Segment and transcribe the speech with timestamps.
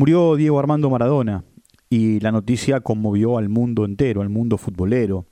[0.00, 1.44] Murió Diego Armando Maradona
[1.90, 5.26] y la noticia conmovió al mundo entero, al mundo futbolero.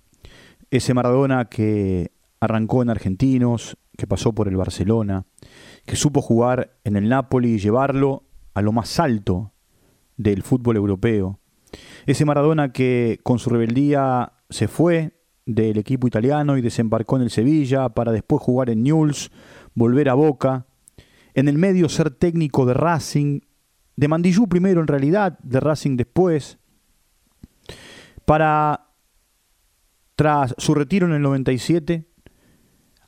[0.70, 5.24] Ese Maradona que arrancó en Argentinos, que pasó por el Barcelona,
[5.86, 9.54] que supo jugar en el Napoli y llevarlo a lo más alto
[10.18, 11.40] del fútbol europeo.
[12.04, 15.14] Ese Maradona que con su rebeldía se fue
[15.46, 19.30] del equipo italiano y desembarcó en el Sevilla para después jugar en Newell's,
[19.72, 20.66] volver a Boca,
[21.32, 23.40] en el medio ser técnico de Racing,
[23.98, 26.60] de Mandillú primero en realidad, de Racing después,
[28.24, 28.92] para,
[30.14, 32.06] tras su retiro en el 97,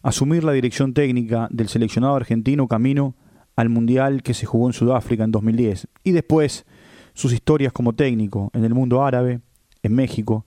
[0.02, 3.14] asumir la dirección técnica del seleccionado argentino camino
[3.54, 6.66] al Mundial que se jugó en Sudáfrica en 2010, y después
[7.14, 9.42] sus historias como técnico en el mundo árabe,
[9.84, 10.44] en México,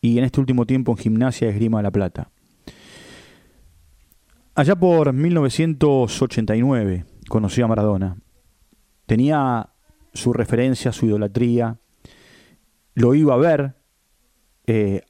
[0.00, 2.30] y en este último tiempo en Gimnasia Esgrima de la Plata.
[4.54, 8.16] Allá por 1989 conocí a Maradona.
[9.04, 9.71] Tenía
[10.12, 11.78] su referencia, su idolatría.
[12.94, 13.74] Lo iba a ver
[14.66, 15.02] eh,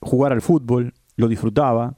[0.00, 1.96] jugar al fútbol, lo disfrutaba,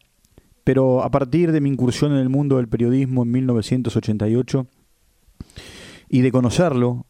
[0.64, 4.66] pero a partir de mi incursión en el mundo del periodismo en 1988
[6.08, 7.06] y de conocerlo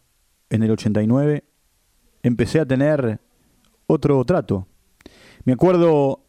[0.50, 1.44] en el 89,
[2.22, 3.20] empecé a tener
[3.86, 4.66] otro trato.
[5.44, 6.24] Me acuerdo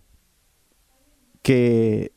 [1.41, 2.11] que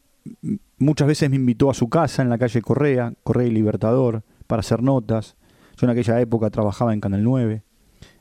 [0.78, 4.60] muchas veces me invitó a su casa en la calle Correa, Correa y Libertador, para
[4.60, 5.36] hacer notas.
[5.80, 7.62] Yo en aquella época trabajaba en Canal 9,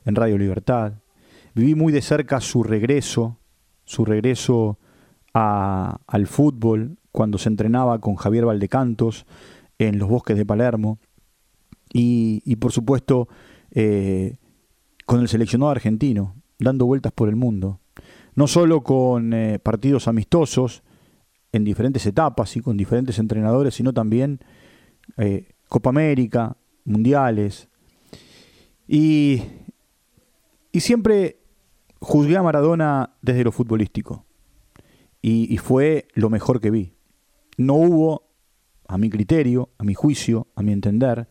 [0.06, 0.94] en Radio Libertad.
[1.54, 3.36] Viví muy de cerca su regreso,
[3.84, 4.78] su regreso
[5.34, 9.26] al fútbol cuando se entrenaba con Javier Valdecantos
[9.78, 11.00] en los bosques de Palermo.
[11.92, 13.28] Y, por supuesto,
[13.72, 14.38] eh,
[15.04, 17.80] con el seleccionado argentino, dando vueltas por el mundo.
[18.36, 20.82] No solo con eh, partidos amistosos
[21.52, 24.40] en diferentes etapas y con diferentes entrenadores, sino también
[25.18, 27.68] eh, Copa América, Mundiales.
[28.86, 29.42] Y,
[30.72, 31.38] y, siempre
[32.00, 34.26] juzgué a Maradona desde lo futbolístico.
[35.22, 36.94] Y, fue lo mejor que vi.
[37.56, 38.28] No hubo,
[38.88, 41.28] a mi criterio, a mi juicio, a mi entender,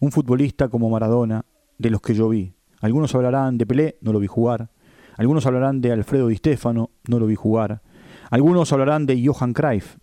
[0.00, 1.44] un futbolista como Maradona
[1.76, 2.54] de los que yo vi.
[2.80, 4.70] Algunos hablarán de Pelé, no lo vi jugar.
[5.16, 7.82] Algunos hablarán de Alfredo Di Stefano, no lo vi jugar.
[8.30, 9.96] Algunos hablarán de Johan Cruyff,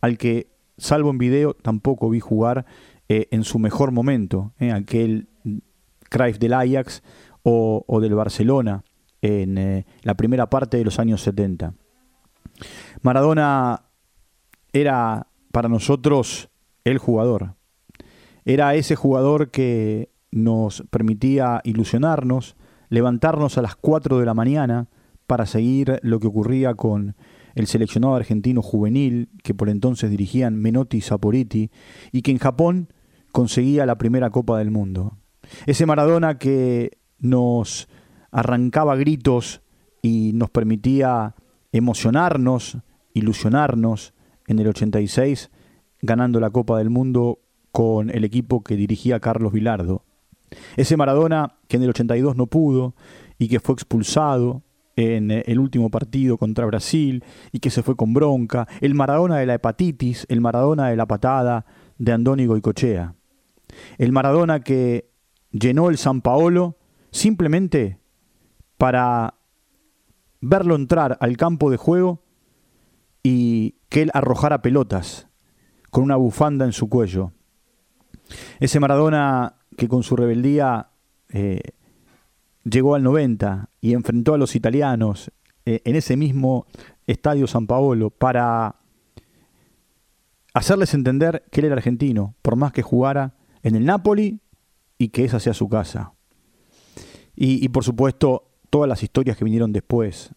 [0.00, 2.66] al que, salvo en video, tampoco vi jugar
[3.14, 5.28] eh, en su mejor momento, eh, aquel
[6.08, 7.02] Cruyff del Ajax
[7.42, 8.84] o, del Barcelona
[9.20, 11.74] en eh, la primera parte de los años 70.
[13.02, 13.82] Maradona
[14.72, 16.48] era para nosotros
[16.84, 17.54] el jugador.
[18.46, 22.56] Era ese jugador que nos permitía ilusionarnos,
[22.88, 24.88] levantarnos a las 4 de la mañana
[25.26, 27.14] para seguir lo que ocurría con
[27.56, 31.70] el seleccionado argentino juvenil que por entonces dirigían Menotti y Saporiti
[32.10, 32.88] y que en Japón
[33.32, 35.18] conseguía la primera Copa del Mundo.
[35.66, 37.88] Ese Maradona que nos
[38.30, 39.62] arrancaba gritos
[40.02, 41.34] y nos permitía
[41.72, 42.78] emocionarnos,
[43.14, 44.14] ilusionarnos
[44.46, 45.50] en el 86
[46.02, 47.38] ganando la Copa del Mundo
[47.70, 50.04] con el equipo que dirigía Carlos Vilardo.
[50.76, 52.94] Ese Maradona que en el 82 no pudo
[53.38, 54.62] y que fue expulsado
[54.96, 59.46] en el último partido contra Brasil y que se fue con bronca, el Maradona de
[59.46, 61.64] la hepatitis, el Maradona de la patada
[61.96, 63.14] de Andónigo y Cochea,
[63.98, 65.10] el Maradona que
[65.50, 66.78] llenó el San Paolo
[67.10, 67.98] simplemente
[68.78, 69.34] para
[70.40, 72.22] verlo entrar al campo de juego
[73.22, 75.28] y que él arrojara pelotas
[75.90, 77.32] con una bufanda en su cuello.
[78.58, 80.90] Ese Maradona que con su rebeldía
[81.28, 81.60] eh,
[82.64, 85.30] llegó al 90 y enfrentó a los italianos
[85.64, 86.66] eh, en ese mismo
[87.06, 88.76] estadio San Paolo para
[90.54, 94.40] hacerles entender que él era argentino, por más que jugara en el Napoli
[94.98, 96.14] y que esa sea su casa.
[97.34, 100.34] Y, por supuesto, todas las historias que vinieron después,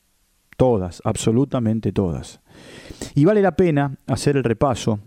[0.57, 2.39] todas, absolutamente todas.
[3.13, 4.99] Y vale la pena hacer el repaso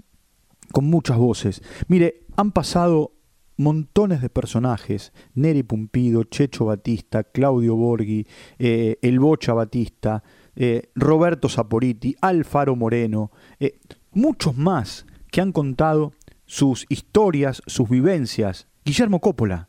[0.71, 1.63] con muchas voces.
[1.89, 3.13] Mire, han pasado
[3.57, 8.27] montones de personajes, Neri Pumpido, Checho Batista, Claudio Borghi,
[8.59, 10.23] eh, El Bocha Batista,
[10.55, 13.79] eh, Roberto Saporiti, Alfaro Moreno, eh,
[14.13, 16.13] muchos más que han contado
[16.49, 18.67] sus historias, sus vivencias.
[18.85, 19.69] Guillermo Coppola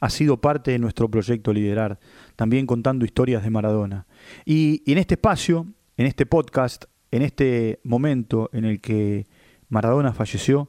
[0.00, 2.00] ha sido parte de nuestro proyecto Liderar,
[2.34, 4.06] también contando historias de Maradona.
[4.44, 9.26] y en este espacio, en este podcast, en este momento en el que
[9.68, 10.68] Maradona falleció,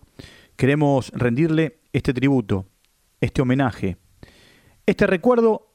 [0.56, 2.68] queremos rendirle este tributo,
[3.22, 3.98] este homenaje,
[4.86, 5.74] este recuerdo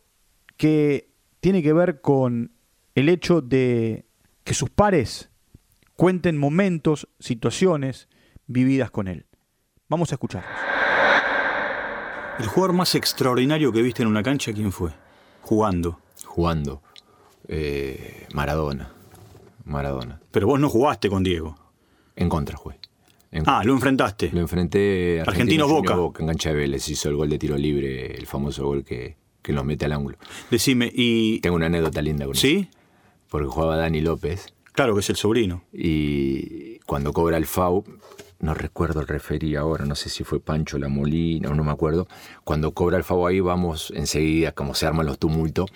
[0.56, 1.11] que
[1.41, 2.53] tiene que ver con
[2.94, 4.05] el hecho de
[4.44, 5.31] que sus pares
[5.97, 8.09] cuenten momentos, situaciones
[8.47, 9.28] vividas con él.
[9.88, 10.44] Vamos a escuchar.
[12.38, 14.90] ¿El jugador más extraordinario que viste en una cancha quién fue?
[15.40, 15.99] Jugando.
[16.26, 16.82] Jugando.
[17.49, 18.93] Eh, Maradona.
[19.64, 20.20] Maradona.
[20.31, 21.56] Pero vos no jugaste con Diego.
[22.17, 22.79] En contra jugué.
[23.46, 24.31] ah, lo enfrentaste.
[24.32, 25.96] Lo enfrenté Argentino, Boca.
[26.20, 29.52] En cancha de Vélez hizo el gol de tiro libre, el famoso gol que, que
[29.52, 30.19] nos mete al ángulo.
[30.50, 31.41] Decime, y.
[31.41, 32.69] Tengo una anécdota linda con ¿Sí?
[33.31, 34.52] Porque jugaba Dani López.
[34.73, 35.64] Claro que es el sobrino.
[35.73, 37.84] Y cuando cobra el FAU,
[38.40, 42.06] no recuerdo el referí ahora, no sé si fue Pancho La Molina no me acuerdo.
[42.44, 45.70] Cuando cobra el FAU ahí, vamos enseguida, como se arman los tumultos,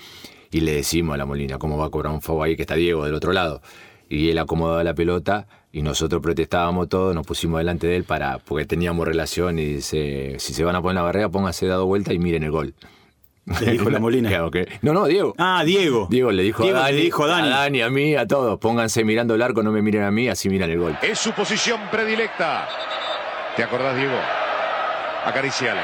[0.50, 2.75] y le decimos a La Molina cómo va a cobrar un FAU ahí que está
[2.75, 3.62] Diego del otro lado.
[4.09, 8.38] Y él acomodaba la pelota y nosotros protestábamos todo, nos pusimos delante de él para,
[8.38, 12.12] porque teníamos relación y dice, si se van a poner la barrera, pónganse dado vuelta
[12.12, 12.75] y miren el gol.
[13.47, 14.31] Le dijo la Molina.
[14.83, 15.35] No, no, Diego.
[15.39, 16.06] Ah, Diego.
[16.11, 17.49] Diego le dijo, a, Dani, le dijo a Dani.
[17.49, 18.59] A Dani, a mí, a todos.
[18.59, 20.99] Pónganse mirando el arco, no me miren a mí, así miran el gol.
[21.03, 22.69] Es su posición predilecta.
[23.56, 24.17] ¿Te acordás, Diego?
[25.25, 25.83] Acariciala.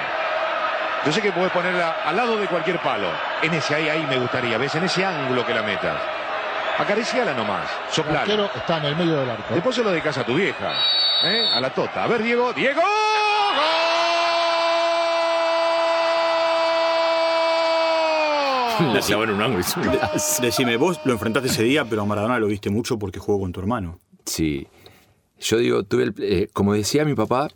[1.06, 3.08] Yo sé que puedes ponerla al lado de cualquier palo.
[3.42, 4.58] En ese ahí, ahí me gustaría.
[4.58, 4.74] ¿Ves?
[4.74, 6.00] En ese ángulo que la metas.
[6.78, 7.68] Acariciala nomás.
[7.90, 8.32] Soplala.
[8.32, 9.54] El está en el medio del arco.
[9.54, 10.72] Después se lo dedicas a tu vieja.
[11.24, 11.44] ¿eh?
[11.52, 12.04] A la tota.
[12.04, 12.52] A ver, Diego.
[12.52, 12.82] ¡Diego!
[19.08, 19.64] La en un ángulo.
[20.40, 23.52] Decime, vos lo enfrentaste ese día, pero a Maradona lo viste mucho porque jugó con
[23.52, 23.98] tu hermano.
[24.24, 24.68] Sí.
[25.40, 27.48] Yo digo, tuve el, eh, como decía mi papá,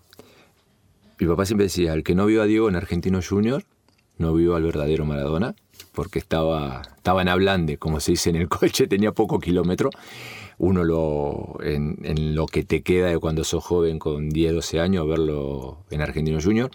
[1.19, 3.63] mi papá siempre decía, el que no vio a Diego en Argentino Junior,
[4.19, 5.55] no vio al verdadero Maradona,
[5.93, 9.91] porque estaba, estaba en Ablande, como se dice en el coche, tenía poco kilómetro.
[10.59, 14.81] Uno lo, en, en, lo que te queda de cuando sos joven con 10, 12
[14.81, 16.71] años, verlo en Argentino Junior.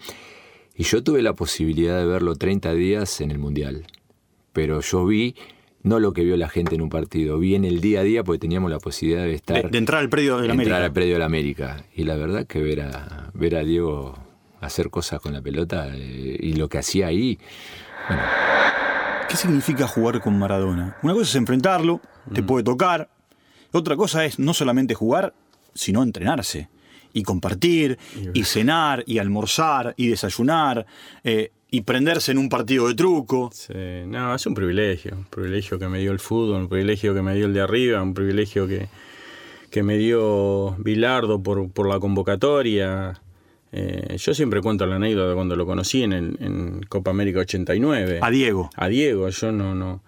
[0.74, 3.86] Y yo tuve la posibilidad de verlo 30 días en el Mundial
[4.58, 5.36] pero yo vi
[5.84, 8.24] no lo que vio la gente en un partido, vi en el día a día
[8.24, 9.70] porque teníamos la posibilidad de estar...
[9.70, 10.74] De, entrar al predio de la América.
[10.74, 11.84] Entrar al predio de la América.
[11.94, 14.18] Y la verdad que ver a, ver a Diego
[14.60, 17.38] hacer cosas con la pelota eh, y lo que hacía ahí...
[19.28, 20.96] ¿Qué significa jugar con Maradona?
[21.04, 22.00] Una cosa es enfrentarlo,
[22.34, 22.46] te mm.
[22.46, 23.08] puede tocar.
[23.70, 25.34] Otra cosa es no solamente jugar,
[25.72, 26.68] sino entrenarse.
[27.12, 27.96] Y compartir,
[28.34, 30.84] y cenar, y almorzar, y desayunar.
[31.22, 33.50] Eh, y prenderse en un partido de truco.
[33.52, 33.74] Sí,
[34.06, 37.34] no, es un privilegio, un privilegio que me dio el fútbol, un privilegio que me
[37.34, 38.88] dio el de arriba, un privilegio que,
[39.70, 43.20] que me dio Bilardo por, por la convocatoria.
[43.70, 48.20] Eh, yo siempre cuento la anécdota de cuando lo conocí en, en Copa América 89.
[48.22, 48.70] A Diego.
[48.74, 50.02] A Diego, yo no, no,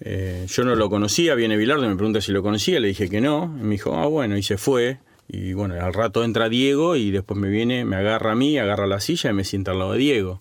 [0.00, 3.10] eh, yo no lo conocía, viene Bilardo y me pregunta si lo conocía, le dije
[3.10, 4.98] que no, y me dijo, ah, bueno, y se fue.
[5.28, 8.86] Y bueno, al rato entra Diego y después me viene, me agarra a mí, agarra
[8.86, 10.40] la silla y me sienta al lado de Diego.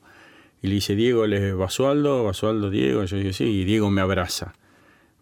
[0.62, 3.04] Y le dice, Diego, le Basualdo, Basualdo, Diego.
[3.04, 4.56] Y yo dije, sí, y Diego me abraza.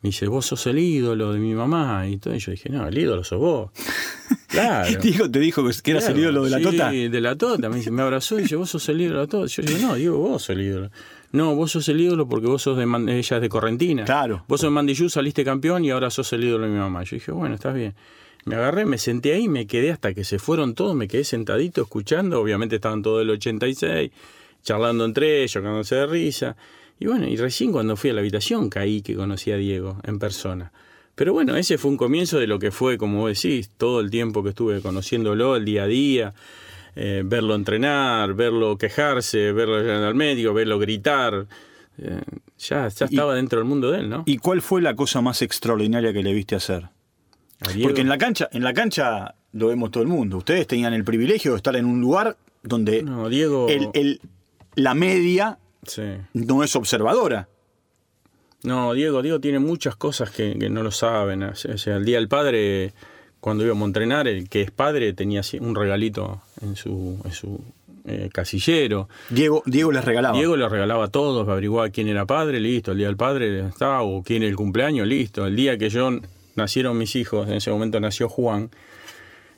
[0.02, 2.08] Me dice, vos sos el ídolo de mi mamá.
[2.08, 2.36] Y todo.
[2.36, 3.72] Y yo dije, no, el ídolo sos vos.
[4.48, 5.00] Claro.
[5.02, 6.92] Diego te dijo que eras el ídolo de la tota.
[6.92, 7.70] Sí, de la tota.
[7.70, 9.48] Me, dice, me abrazó y dice, vos sos el ídolo de la tota.
[9.48, 10.92] Yo digo, no, Diego, vos sos el ídolo.
[11.32, 14.06] No, vos sos el ídolo porque vos sos de ella es de Correntina.
[14.06, 14.46] Claro.
[14.48, 17.04] Vos sos de Mandillú, saliste campeón y ahora sos el ídolo de mi mamá.
[17.04, 17.96] Yo dije, bueno, estás bien.
[18.46, 21.82] Me agarré, me senté ahí, me quedé hasta que se fueron todos, me quedé sentadito
[21.82, 22.40] escuchando.
[22.40, 24.12] Obviamente estaban todos del 86
[24.64, 26.56] charlando entre ellos, cagándose de risa.
[27.00, 30.20] Y bueno, y recién cuando fui a la habitación caí que conocí a Diego en
[30.20, 30.72] persona.
[31.16, 34.10] Pero bueno, ese fue un comienzo de lo que fue, como vos decís, todo el
[34.10, 36.34] tiempo que estuve conociéndolo, el día a día,
[36.96, 41.46] eh, verlo entrenar, verlo quejarse, verlo al médico, verlo gritar.
[42.00, 42.22] Eh,
[42.58, 44.24] ya, ya estaba dentro del mundo de él, ¿no?
[44.26, 46.90] ¿Y cuál fue la cosa más extraordinaria que le viste hacer?
[47.82, 50.38] Porque en la cancha, en la cancha lo vemos todo el mundo.
[50.38, 53.68] Ustedes tenían el privilegio de estar en un lugar donde no, Diego...
[53.70, 54.20] el,
[54.76, 55.60] la media
[56.34, 57.48] no es observadora.
[58.64, 61.44] No, Diego, Diego tiene muchas cosas que, no lo saben.
[61.44, 62.94] O sea, el día del padre,
[63.42, 67.60] cuando íbamos a entrenar, el que es padre tenía un regalito en su, en su
[68.06, 69.10] eh, casillero.
[69.30, 70.38] Diego, Diego les regalaba.
[70.38, 72.94] Diego les regalaba a todos, averiguaba quién era padre, listo.
[72.94, 75.46] El día del padre estaba, o quién era el cumpleaños, listo.
[75.46, 76.10] El día que yo
[76.56, 78.70] nacieron mis hijos, en ese momento nació Juan,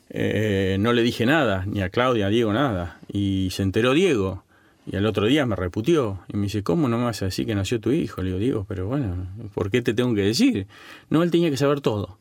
[0.10, 3.00] eh, no le dije nada, ni a Claudia, a Diego nada.
[3.12, 4.45] Y se enteró Diego.
[4.88, 7.80] Y al otro día me reputió y me dice, ¿cómo no me vas que nació
[7.80, 8.22] tu hijo?
[8.22, 10.68] Le digo, digo, pero bueno, ¿por qué te tengo que decir?
[11.10, 12.20] No, él tenía que saber todo.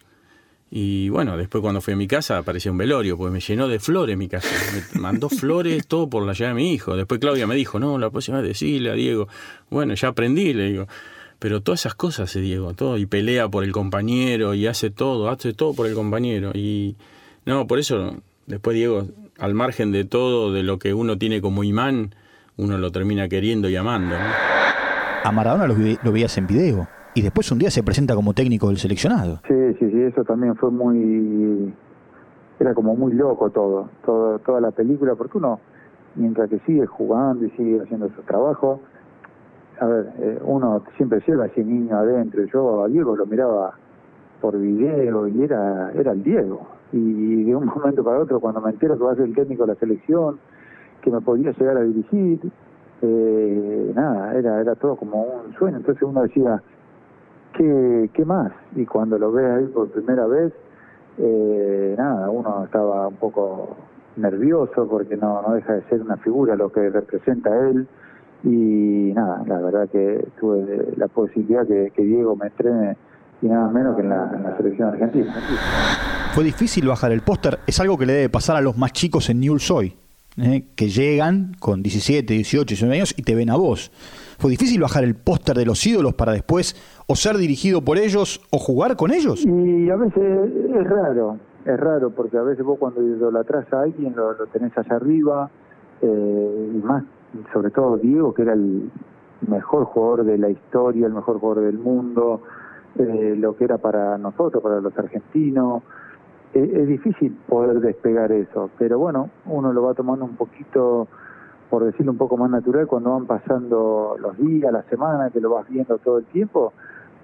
[0.70, 3.78] Y bueno, después cuando fui a mi casa apareció un velorio, pues me llenó de
[3.78, 4.48] flores mi casa.
[4.94, 6.96] Me mandó flores, todo por la llave de mi hijo.
[6.96, 9.28] Después Claudia me dijo, no, la próxima vez decirle a Diego.
[9.70, 10.88] Bueno, ya aprendí, le digo.
[11.38, 12.96] Pero todas esas cosas hace Diego, todo.
[12.98, 16.52] Y pelea por el compañero y hace todo, hace todo por el compañero.
[16.54, 16.96] Y
[17.44, 18.16] no, por eso,
[18.46, 19.06] después Diego,
[19.38, 22.14] al margen de todo, de lo que uno tiene como imán,
[22.56, 24.14] uno lo termina queriendo y amando.
[25.24, 28.68] A Maradona lo, lo veías en video y después un día se presenta como técnico
[28.68, 29.40] del seleccionado.
[29.48, 31.72] Sí, sí, sí, eso también fue muy...
[32.60, 35.58] Era como muy loco todo, todo toda la película, porque uno
[36.14, 38.80] mientras que sigue jugando y sigue haciendo su trabajo,
[39.80, 42.44] a ver, eh, uno siempre lleva a ese niño adentro.
[42.44, 43.74] Yo a Diego lo miraba
[44.40, 46.66] por video y era, era el Diego.
[46.92, 49.66] Y de un momento para otro, cuando me entero que va a ser el técnico
[49.66, 50.38] de la selección,
[51.04, 52.40] que me podía llegar a dirigir,
[53.02, 55.76] eh, nada, era, era todo como un sueño.
[55.76, 56.62] Entonces uno decía,
[57.52, 58.52] ¿qué, qué más?
[58.74, 60.52] Y cuando lo ves ahí por primera vez,
[61.18, 63.76] eh, nada, uno estaba un poco
[64.16, 67.86] nervioso porque no, no deja de ser una figura lo que representa él
[68.44, 72.96] y nada, la verdad que tuve la posibilidad que, Diego me entrene
[73.42, 75.34] y nada menos que en la, selección argentina.
[76.32, 79.30] Fue difícil bajar el póster, es algo que le debe pasar a los más chicos
[79.30, 79.96] en Newell's hoy,
[80.36, 80.66] ¿eh?
[80.76, 83.90] que llegan con 17, 18, 19 años y te ven a vos.
[84.38, 86.76] ¿Fue difícil bajar el póster de los ídolos para después
[87.06, 89.44] o ser dirigido por ellos o jugar con ellos?
[89.44, 94.14] Y a veces es raro, es raro porque a veces vos cuando idolatras a alguien
[94.16, 95.50] lo, lo tenés allá arriba
[96.02, 97.04] eh, y más
[97.52, 98.90] sobre todo Diego, que era el
[99.48, 102.42] mejor jugador de la historia, el mejor jugador del mundo,
[102.98, 105.82] eh, lo que era para nosotros, para los argentinos.
[106.54, 111.08] Eh, es difícil poder despegar eso, pero bueno, uno lo va tomando un poquito,
[111.68, 115.50] por decirlo un poco más natural, cuando van pasando los días, las semanas, que lo
[115.50, 116.72] vas viendo todo el tiempo.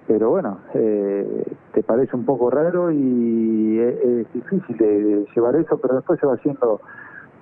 [0.05, 5.95] Pero bueno, eh, te parece un poco raro y es, difícil de llevar eso, pero
[5.95, 6.81] después se va haciendo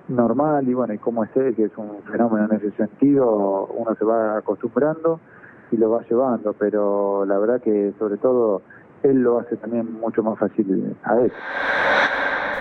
[0.08, 3.94] normal y bueno, y como es él, que es un fenómeno en ese sentido, uno
[3.96, 5.18] se va acostumbrando
[5.72, 8.62] y lo va llevando, pero la verdad que sobre todo
[9.02, 11.32] él lo hace también mucho más fácil a él.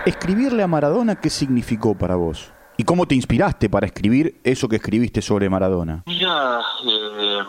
[0.05, 2.51] Escribirle a Maradona, ¿qué significó para vos?
[2.77, 6.03] ¿Y cómo te inspiraste para escribir eso que escribiste sobre Maradona?
[6.05, 7.39] Mira, eh,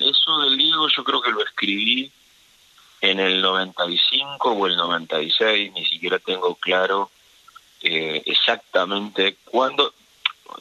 [0.00, 2.10] eso del Diego yo creo que lo escribí
[3.00, 7.10] en el 95 o el 96, ni siquiera tengo claro
[7.82, 9.92] eh, exactamente cuándo,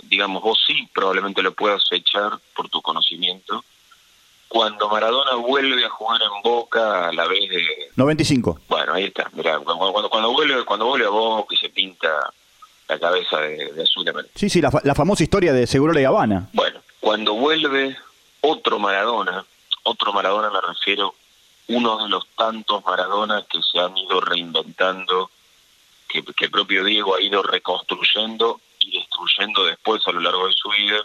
[0.03, 3.63] digamos, vos sí probablemente lo puedas echar por tu conocimiento,
[4.53, 7.89] cuando Maradona vuelve a jugar en Boca a la vez de...
[7.95, 8.59] 95.
[8.67, 12.07] Bueno, ahí está, mirá, cuando, cuando, vuelve, cuando vuelve a Boca y se pinta
[12.87, 14.05] la cabeza de, de azul
[14.35, 16.49] Sí, sí, la, la famosa historia de Seguro de Habana.
[16.53, 17.97] Bueno, cuando vuelve
[18.41, 19.43] otro Maradona,
[19.81, 21.15] otro Maradona me refiero,
[21.69, 25.31] uno de los tantos Maradona que se han ido reinventando
[26.07, 30.69] que, el propio Diego ha ido reconstruyendo y destruyendo después a lo largo de su
[30.69, 31.03] vida.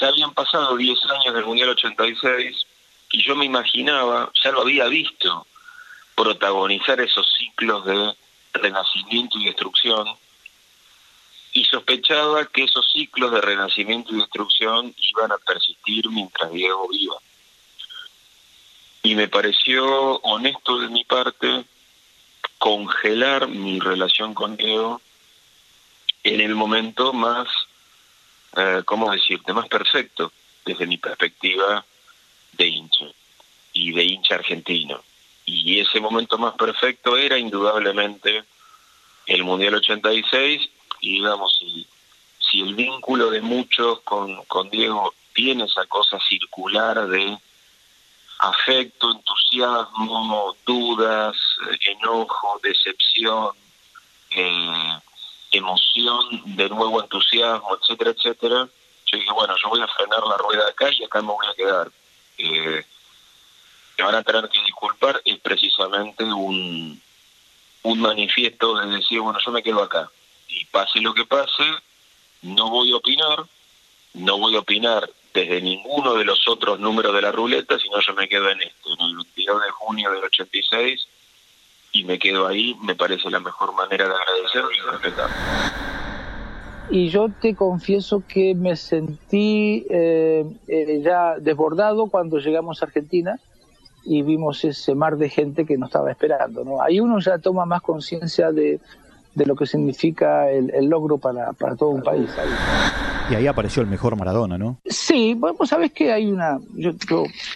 [0.00, 2.66] Ya habían pasado 10 años del Mundial 86
[3.10, 5.46] y yo me imaginaba, ya lo había visto,
[6.14, 8.14] protagonizar esos ciclos de
[8.54, 10.06] renacimiento y destrucción
[11.52, 17.16] y sospechaba que esos ciclos de renacimiento y destrucción iban a persistir mientras Diego viva.
[19.02, 21.64] Y me pareció honesto de mi parte
[22.58, 25.00] congelar mi relación con Diego
[26.24, 27.48] en el momento más,
[28.56, 30.32] eh, ¿cómo decirte?, más perfecto
[30.68, 31.82] desde mi perspectiva
[32.52, 33.06] de hincha
[33.72, 35.02] y de hincha argentino.
[35.46, 38.44] Y ese momento más perfecto era indudablemente
[39.26, 40.68] el Mundial 86
[41.00, 41.86] y digamos, si,
[42.38, 47.38] si el vínculo de muchos con, con Diego tiene esa cosa circular de
[48.40, 51.36] afecto, entusiasmo, dudas,
[51.80, 53.52] enojo, decepción,
[54.30, 54.98] eh,
[55.50, 58.68] emoción, de nuevo entusiasmo, etcétera, etcétera.
[59.10, 61.54] Yo dije, bueno, yo voy a frenar la rueda acá y acá me voy a
[61.54, 61.90] quedar.
[62.38, 62.84] Eh,
[63.98, 67.00] me van a tener que disculpar, es precisamente un,
[67.82, 70.10] un manifiesto de decir, bueno, yo me quedo acá.
[70.48, 71.64] Y pase lo que pase,
[72.42, 73.44] no voy a opinar,
[74.14, 78.14] no voy a opinar desde ninguno de los otros números de la ruleta, sino yo
[78.14, 81.08] me quedo en esto, en el 22 de junio del 86,
[81.92, 85.30] y me quedo ahí, me parece la mejor manera de agradecer y de respetar.
[86.90, 93.38] Y yo te confieso que me sentí eh, eh, ya desbordado cuando llegamos a Argentina
[94.04, 96.64] y vimos ese mar de gente que nos estaba esperando.
[96.64, 96.80] ¿no?
[96.80, 98.80] Ahí uno ya toma más conciencia de,
[99.34, 102.30] de lo que significa el, logro para, para todo un país.
[103.30, 104.78] Y ahí apareció el mejor Maradona, ¿no?
[104.86, 106.58] Sí, bueno, sabes que hay una.
[106.74, 106.92] Yo,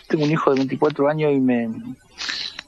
[0.09, 1.69] tengo un hijo de 24 años y me.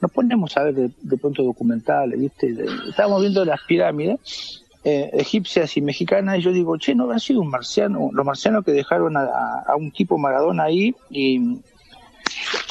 [0.01, 2.53] Nos ponemos a ver de, pronto documentales, ¿viste?
[2.89, 7.41] estábamos viendo las pirámides eh, egipcias y mexicanas y yo digo, che, no habrá sido
[7.41, 11.59] un marciano, los marcianos que dejaron a, un tipo Maradona ahí y,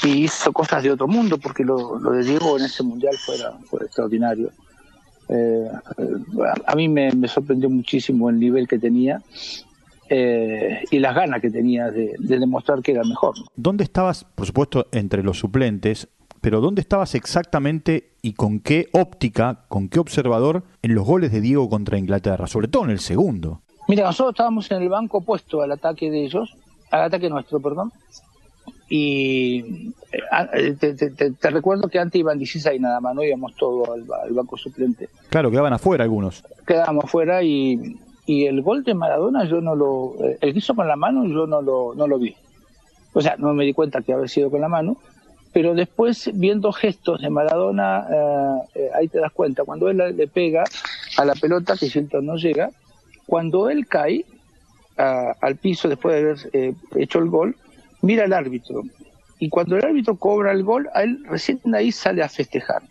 [0.05, 3.17] hizo cosas de otro mundo, porque lo, de Diego en ese mundial
[3.67, 4.53] fue, extraordinario.
[5.29, 5.69] Eh,
[6.65, 9.21] a mí me, sorprendió muchísimo el nivel que tenía
[10.09, 13.35] eh, y las ganas que tenía de, demostrar que era mejor.
[13.57, 16.09] ¿Dónde estabas, por supuesto, entre los suplentes,
[16.45, 21.41] pero dónde estabas exactamente y con qué óptica, con qué observador en los goles de
[21.41, 23.63] Diego contra Inglaterra, sobre todo en el segundo?
[23.89, 26.55] Mira, nosotros estábamos en el banco opuesto al ataque de ellos,
[26.91, 27.93] al ataque nuestro, perdón.
[28.91, 30.77] Y eh,
[31.41, 35.09] te, recuerdo que antes iban 16 nada más, no íbamos todos al, banco suplente.
[35.31, 36.45] Claro, quedaban afuera algunos.
[36.67, 37.97] Quedábamos afuera y,
[38.27, 40.15] y el gol de Maradona yo no lo...
[40.23, 42.37] Eh, el que hizo con la mano yo no lo, no lo vi.
[43.15, 44.99] O sea, no me di cuenta que había sido con la mano,
[45.55, 48.07] pero después viendo gestos de Maradona,
[48.75, 50.65] eh, ahí te das cuenta, cuando él le pega
[51.17, 52.71] a la pelota, que Shilton no llega,
[53.25, 54.27] cuando él cae
[54.97, 57.57] al piso después de haber hecho el gol,
[58.03, 58.83] mira al árbitro.
[59.39, 62.83] Y cuando el árbitro cobra el gol, a él recién ahí sale a festejar.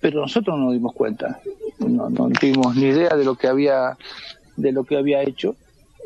[0.00, 1.40] Pero nosotros no nos dimos cuenta,
[1.80, 3.98] no, no tuvimos ni idea de lo que había,
[4.56, 5.54] de lo que había hecho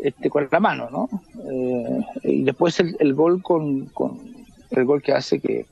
[0.02, 1.08] este, con la mano, ¿no?
[1.50, 4.18] Eh, y después el, gol con, con,
[4.70, 5.66] el gol que hace que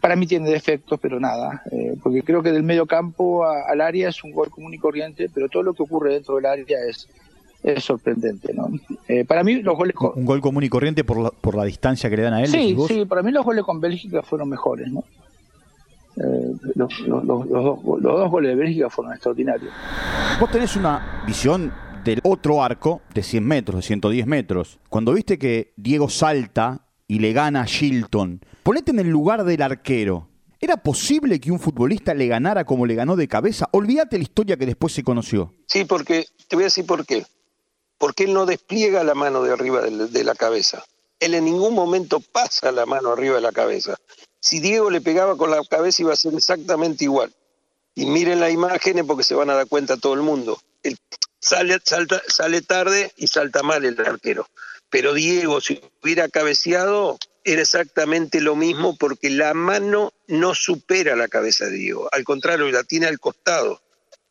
[0.00, 4.08] para mí tiene defectos, pero nada, eh, porque creo que del medio campo al área
[4.08, 7.08] es un gol común y corriente, pero todo lo que ocurre dentro del área es,
[7.62, 8.52] es sorprendente.
[8.54, 8.68] ¿no?
[9.06, 9.94] Eh, para mí los goles...
[10.14, 12.48] Un gol común y corriente por la, por la distancia que le dan a él.
[12.48, 14.90] Sí, sí, para mí los goles con Bélgica fueron mejores.
[14.90, 15.04] ¿no?
[16.16, 19.72] Eh, los, dos, goles de Bélgica fueron extraordinarios.
[20.40, 21.72] Vos tenés una visión
[22.04, 24.78] del otro arco de 100 metros, de 110 metros.
[24.88, 29.62] Cuando viste que Diego salta y le gana a Shilton, ponete en el lugar del
[29.62, 30.28] arquero.
[30.60, 33.68] ¿Era posible que un futbolista le ganara como le ganó de cabeza?
[33.72, 35.52] Olvídate la historia que después se conoció.
[35.66, 37.24] Sí, porque te voy a decir por qué
[37.98, 40.84] porque él no despliega la mano de arriba de, la cabeza.
[41.18, 43.96] Él en ningún momento pasa la mano arriba de la cabeza.
[44.40, 47.34] Si Diego le pegaba con la cabeza iba a ser exactamente igual.
[47.96, 50.60] Y miren las imágenes porque se van a dar cuenta todo el mundo.
[50.84, 50.96] Él
[51.40, 51.78] sale,
[52.28, 54.46] sale tarde y salta mal el arquero.
[54.90, 61.28] Pero Diego, si hubiera cabeceado, era exactamente lo mismo porque la mano no supera la
[61.28, 62.08] cabeza de Diego.
[62.12, 63.80] Al contrario, la tiene al costado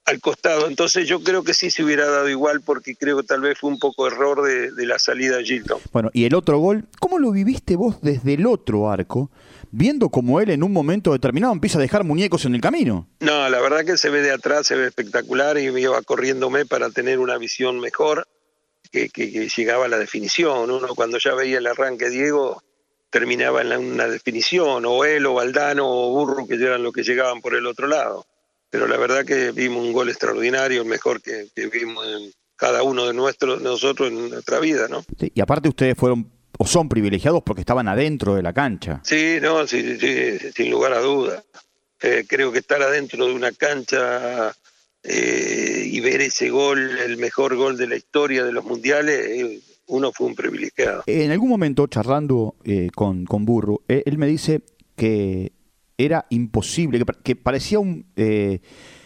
[0.07, 0.67] al costado.
[0.67, 3.69] Entonces yo creo que sí se hubiera dado igual porque creo que tal vez fue
[3.69, 5.79] un poco error de, la salida de Gilton.
[5.91, 9.29] Bueno, y el otro gol, ¿cómo lo viviste vos desde el otro arco?
[9.69, 13.09] Viendo como él en un momento determinado empieza a dejar muñecos en el camino.
[13.19, 16.65] No, la verdad que se ve de atrás, se ve espectacular y me iba corriéndome
[16.65, 18.27] para tener una visión mejor
[18.89, 19.09] que,
[19.55, 20.71] llegaba a la definición.
[20.71, 22.63] Uno cuando ya veía el arranque Diego
[23.09, 27.41] terminaba en una definición, o él, o Valdano, o Burro, que eran los que llegaban
[27.41, 28.25] por el otro lado
[28.69, 33.07] pero la verdad que vimos un gol extraordinario, el mejor que, vimos en cada uno
[33.07, 35.03] de nuestros, nosotros en nuestra vida, ¿no?
[35.19, 38.99] y aparte ustedes fueron o son privilegiados porque estaban adentro de la cancha.
[39.03, 41.43] Sí, no, sí, sí, sin lugar a duda.
[42.01, 44.55] Eh, creo que estar adentro de una cancha
[45.07, 49.61] eh, y ver ese gol, el mejor gol de la historia de los mundiales, eh,
[49.87, 51.03] uno fue un privilegiado.
[51.07, 52.55] En algún momento, charlando
[52.93, 54.61] con, con Burro, él me dice
[54.95, 55.53] que
[55.97, 58.59] era imposible, que, parecía un, eh,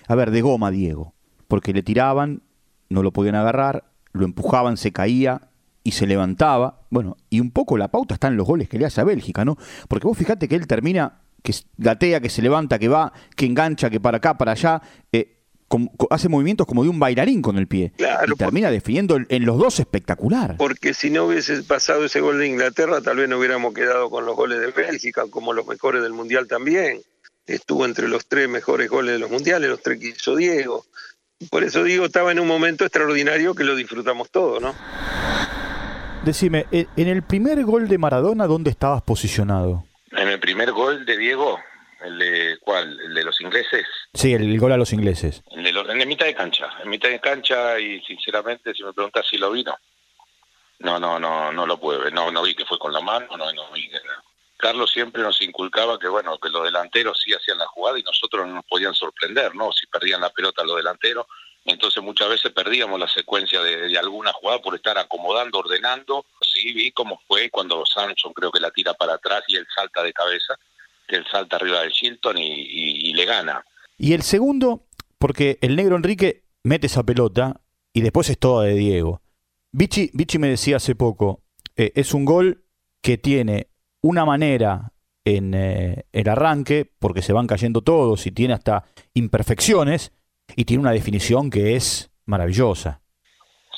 [0.07, 1.13] a ver, de goma Diego,
[1.47, 2.43] porque le tiraban,
[2.89, 5.49] no lo podían agarrar, lo empujaban, se caía
[5.83, 6.81] y se levantaba.
[6.89, 9.45] Bueno, y un poco la pauta está en los goles que le hace a Bélgica,
[9.45, 9.57] ¿no?
[9.87, 13.89] Porque vos fijate que él termina, que gatea, que se levanta, que va, que engancha,
[13.89, 14.81] que para acá, para allá.
[15.13, 15.37] Eh,
[16.09, 17.93] hace movimientos como de un bailarín con el pie.
[17.97, 20.57] y termina definiendo en los dos espectacular.
[20.57, 24.25] Porque si no hubiese pasado ese gol de Inglaterra, tal vez no hubiéramos quedado con
[24.25, 27.01] los goles de Bélgica, como los mejores del Mundial también.
[27.45, 30.85] Estuvo entre los tres mejores goles de los Mundiales, los tres que hizo Diego.
[31.49, 34.75] Por eso digo, estaba en un momento extraordinario que lo disfrutamos todos, ¿no?
[36.23, 39.85] Decime, en el primer gol de Maradona, ¿dónde estabas posicionado?
[40.11, 41.57] En el primer gol de Diego,
[42.03, 42.99] ¿El de cuál?
[42.99, 43.85] ¿El de los ingleses?
[44.13, 45.43] Sí, el, gol a los ingleses.
[45.51, 46.69] En, el, en mitad de cancha.
[46.83, 49.77] En mitad de cancha y sinceramente, si me preguntas si lo vi, no.
[50.79, 52.13] No, no, no, no lo pude ver.
[52.13, 53.99] No, no vi que fue con la mano, no, no vi que...
[54.57, 58.47] Carlos siempre nos inculcaba que bueno que los delanteros sí hacían la jugada y nosotros
[58.47, 59.71] no nos podían sorprender, ¿no?
[59.71, 61.25] Si perdían la pelota los delanteros,
[61.65, 66.27] entonces muchas veces perdíamos la secuencia de, de, alguna jugada por estar acomodando, ordenando.
[66.41, 70.03] Sí vi cómo fue cuando Samson creo que la tira para atrás y él salta
[70.03, 70.55] de cabeza
[71.17, 73.63] él salta arriba del Shilton y, le gana.
[73.97, 77.61] Y el segundo, porque el negro Enrique mete esa pelota
[77.93, 79.21] y después es toda de Diego.
[79.71, 81.43] Vichy, me decía hace poco,
[81.75, 82.63] eh, es un gol
[83.01, 83.67] que tiene
[84.01, 84.93] una manera
[85.23, 90.11] en eh, el arranque, porque se van cayendo todos y tiene hasta imperfecciones,
[90.55, 93.01] y tiene una definición que es maravillosa.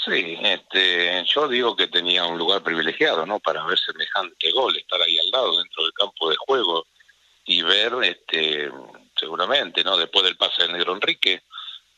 [0.05, 3.39] Sí, este, yo digo que tenía un lugar privilegiado, ¿no?
[3.39, 6.85] Para ver semejante gol, estar ahí al lado, dentro del campo de juego,
[7.45, 8.71] y ver este
[9.19, 11.43] seguramente no después del pase de Negro Enrique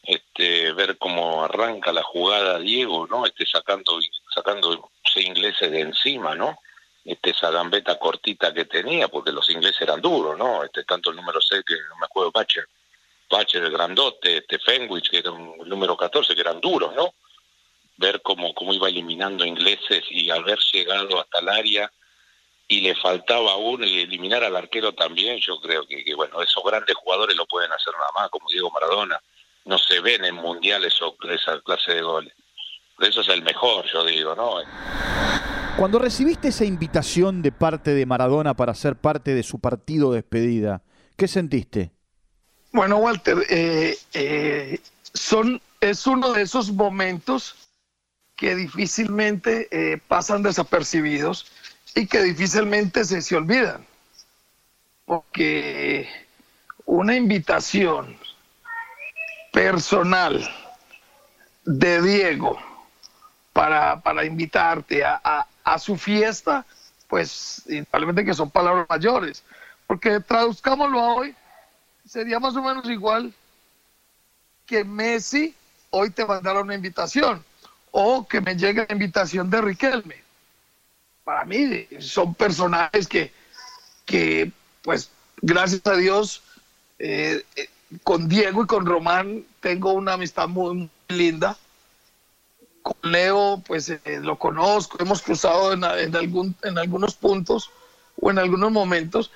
[0.04, 4.00] este ver cómo arranca la jugada Diego no este sacando
[4.34, 6.60] sacando ingleses de encima no
[7.04, 11.16] este esa gambeta cortita que tenía porque los ingleses eran duros no este tanto el
[11.16, 12.68] número 6 que no me acuerdo Bacher
[13.30, 17.14] Bacher el grandote este Fenwich que era un número 14 que eran duros no
[17.98, 21.92] ver cómo, cómo iba eliminando ingleses y haber llegado hasta el área
[22.68, 26.96] y le faltaba uno y eliminar al arquero también, yo creo que, bueno, esos grandes
[26.96, 29.20] jugadores lo pueden hacer nada más, como Diego Maradona,
[29.66, 32.34] no se ven en mundiales o esa clase de goles.
[32.96, 34.56] Por eso es el mejor, yo digo, ¿no?
[35.78, 40.22] Cuando recibiste esa invitación de parte de Maradona para ser parte de su partido de
[40.22, 40.82] despedida,
[41.18, 41.92] ¿qué sentiste?
[42.72, 44.80] Bueno, Walter, eh, eh,
[45.14, 47.56] son, es uno de esos momentos
[48.36, 51.52] que difícilmente eh, pasan desapercibidos
[51.96, 53.86] y que difícilmente se, se olvidan.
[55.06, 56.08] Porque
[56.86, 58.18] una invitación
[59.52, 60.48] personal
[61.64, 62.60] de Diego
[63.54, 66.66] para, para invitarte a, a, su fiesta,
[67.08, 69.44] pues indudablemente que son palabras mayores.
[69.88, 71.36] Porque traduzcámoslo a hoy,
[72.06, 73.34] sería más o menos igual
[74.66, 75.56] que Messi
[75.92, 77.44] hoy te mandara una invitación
[77.92, 80.25] o que me llegue la invitación de Riquelme.
[81.26, 83.34] Para mí son personajes que,
[84.06, 84.52] que
[84.84, 85.10] pues
[85.42, 86.44] gracias a Dios,
[87.00, 87.68] eh, eh,
[88.04, 91.58] con Diego y con Román tengo una amistad muy, linda.
[92.84, 97.72] Con Leo, pues eh, lo conozco, hemos cruzado en, algún, en algunos puntos
[98.22, 99.32] o en algunos momentos,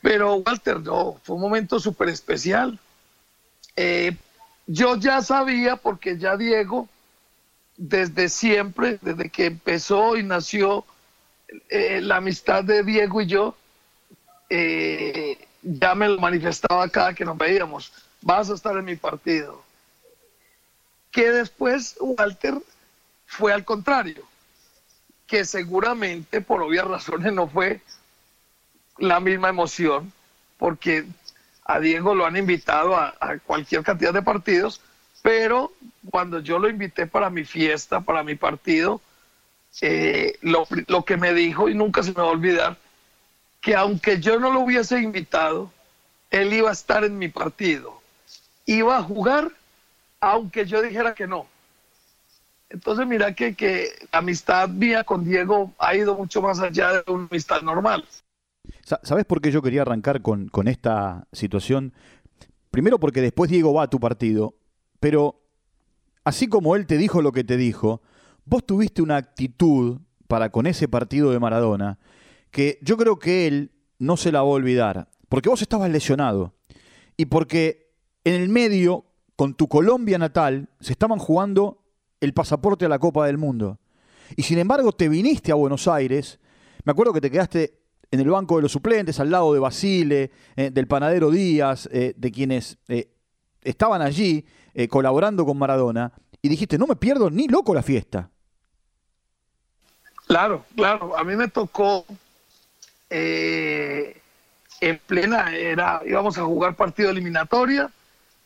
[0.00, 2.78] pero Walter, no, fue un momento súper especial.
[4.68, 6.88] yo ya sabía, porque ya Diego
[7.76, 10.84] desde siempre, desde que empezó y nació
[11.68, 13.56] eh, la amistad de Diego y yo,
[14.48, 19.62] eh, ya me lo manifestaba cada que nos veíamos, vas a estar en mi partido.
[21.10, 22.54] Que después Walter
[23.26, 24.26] fue al contrario,
[25.26, 27.80] que seguramente por obvias razones no fue
[28.98, 30.12] la misma emoción,
[30.58, 31.04] porque
[31.64, 34.80] a Diego lo han invitado a cualquier cantidad de partidos,
[35.22, 35.72] pero
[36.10, 39.00] cuando yo lo invité para mi fiesta, para mi partido,
[39.80, 42.76] eh, lo, lo, que me dijo, y nunca se me va a olvidar,
[43.60, 45.70] que aunque yo no lo hubiese invitado,
[46.30, 48.00] él iba a estar en mi partido.
[48.66, 49.50] Iba a jugar,
[50.20, 51.46] aunque yo dijera que no.
[52.70, 57.12] Entonces mira que, que la amistad mía con Diego ha ido mucho más allá de
[57.12, 58.06] una amistad normal.
[59.02, 61.92] ¿Sabes por qué yo quería arrancar con, con esta situación?
[62.70, 64.54] Primero porque después Diego va a tu partido
[65.02, 65.42] pero
[66.22, 68.02] así como él te dijo lo que te dijo,
[68.44, 71.98] vos tuviste una actitud para con ese partido de Maradona
[72.50, 76.54] que yo creo que él no se la va a olvidar, porque vos estabas lesionado
[77.16, 77.92] y porque
[78.24, 81.82] en el medio, con tu Colombia natal, se estaban jugando
[82.20, 83.78] el pasaporte a la Copa del Mundo.
[84.36, 86.38] Y sin embargo te viniste a Buenos Aires,
[86.84, 90.30] me acuerdo que te quedaste en el banco de los suplentes, al lado de Basile,
[90.56, 93.10] eh, del panadero Díaz, eh, de quienes eh,
[93.62, 94.44] estaban allí,
[94.88, 98.31] colaborando con Maradona, y dijiste, no me pierdo ni loco la fiesta.
[100.32, 102.06] Claro, claro, a mí me tocó
[103.10, 104.18] eh,
[104.80, 107.90] en plena, era, íbamos a jugar partido eliminatoria,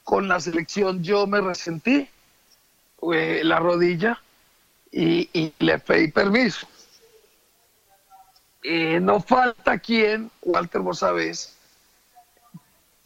[0.03, 2.09] con la selección yo me resentí
[3.15, 4.21] eh, la rodilla
[4.91, 6.67] y, le pedí permiso.
[9.01, 11.57] no falta quien, Walter, vos sabés,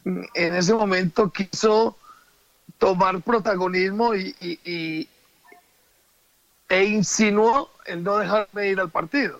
[0.05, 1.99] en ese momento quiso
[2.79, 5.07] tomar protagonismo y,
[6.67, 9.39] e insinuó el no dejarme ir al partido.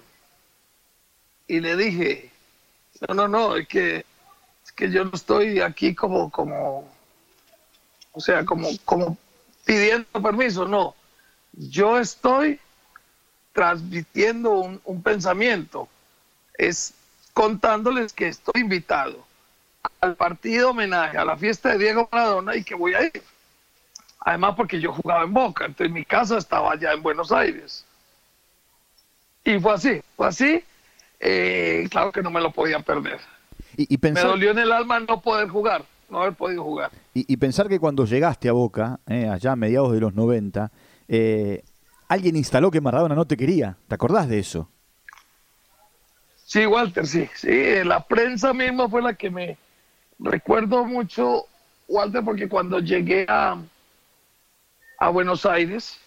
[1.48, 2.32] Y le dije,
[3.08, 4.06] no, no, no, es que,
[4.66, 6.90] es que yo no estoy aquí como, como,
[8.12, 9.18] o sea, como, como
[9.66, 10.96] pidiendo permiso, no.
[11.54, 12.60] Yo estoy
[13.54, 15.88] transmitiendo un, pensamiento,
[16.58, 16.94] es
[17.34, 19.26] contándoles que estoy invitado
[20.00, 23.24] al partido homenaje a la fiesta de Diego Maradona y que voy a ir.
[24.20, 27.86] Además porque yo jugaba en Boca, entonces mi casa estaba allá en Buenos Aires.
[29.44, 30.64] Y fue así, fue así.
[31.20, 33.20] Eh, claro que no me lo podía perder.
[33.78, 36.92] Y, Me dolió en el alma no poder jugar, no haber podido jugar.
[37.14, 40.72] Y, pensar que cuando llegaste a Boca, eh, allá a mediados de los 90,
[41.08, 41.64] eh,
[42.08, 43.78] alguien instaló que Maradona no te quería.
[43.88, 44.70] ¿Te acordás de eso?
[46.46, 47.30] Sí, Walter, sí.
[47.34, 49.58] Sí, la prensa misma fue la que me,
[50.20, 51.46] recuerdo mucho,
[51.88, 53.58] Walter, porque cuando llegué a,
[55.00, 56.01] a Buenos Aires,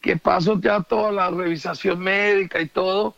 [0.00, 3.14] que pasó ya toda la revisación médica y todo,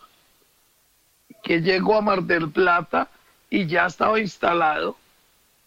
[1.43, 3.09] que llegó a Mar del Plata
[3.51, 4.97] y ya estaba instalado,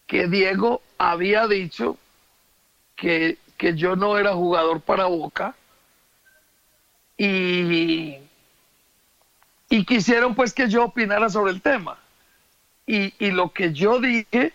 [0.06, 1.96] que Diego había dicho
[2.94, 5.54] que, que yo no era jugador para Boca
[7.16, 8.16] y,
[9.68, 11.98] y quisieron pues que yo opinara sobre el tema.
[12.86, 14.52] Y, y lo que yo dije,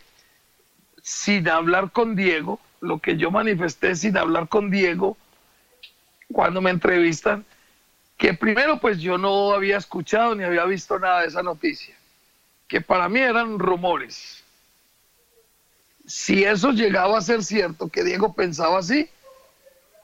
[1.02, 5.18] sin hablar con Diego, lo que yo manifesté sin hablar con Diego,
[6.32, 7.46] cuando me entrevistan
[8.18, 11.96] que primero pues yo no había escuchado ni había visto nada de esa noticia,
[12.68, 14.44] que para mí eran rumores.
[16.06, 19.10] Si eso llegaba a ser cierto, que Diego pensaba así,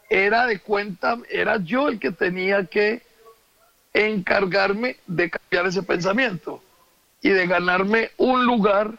[0.09, 3.03] era de cuenta, era yo el que tenía que
[3.93, 6.63] encargarme de cambiar ese pensamiento
[7.21, 8.97] y de ganarme un lugar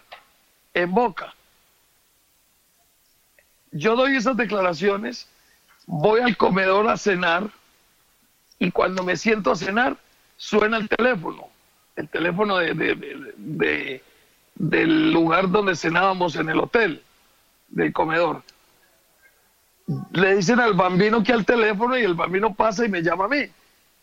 [0.74, 1.34] en boca.
[3.70, 5.28] Yo doy esas declaraciones,
[5.88, 7.48] voy al comedor a cenar
[8.58, 9.96] y cuando me siento a cenar
[10.36, 11.48] suena el teléfono,
[11.96, 14.02] el teléfono de,
[14.54, 17.02] del lugar donde cenábamos en el hotel,
[17.68, 18.42] del comedor.
[20.12, 23.28] Le dicen al bambino que al teléfono y el bambino pasa y me llama a
[23.28, 23.46] mí.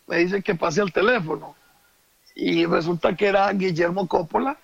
[0.08, 1.54] Me dicen que pase al teléfono.
[2.34, 4.58] Y resulta que era Guillermo Coppola,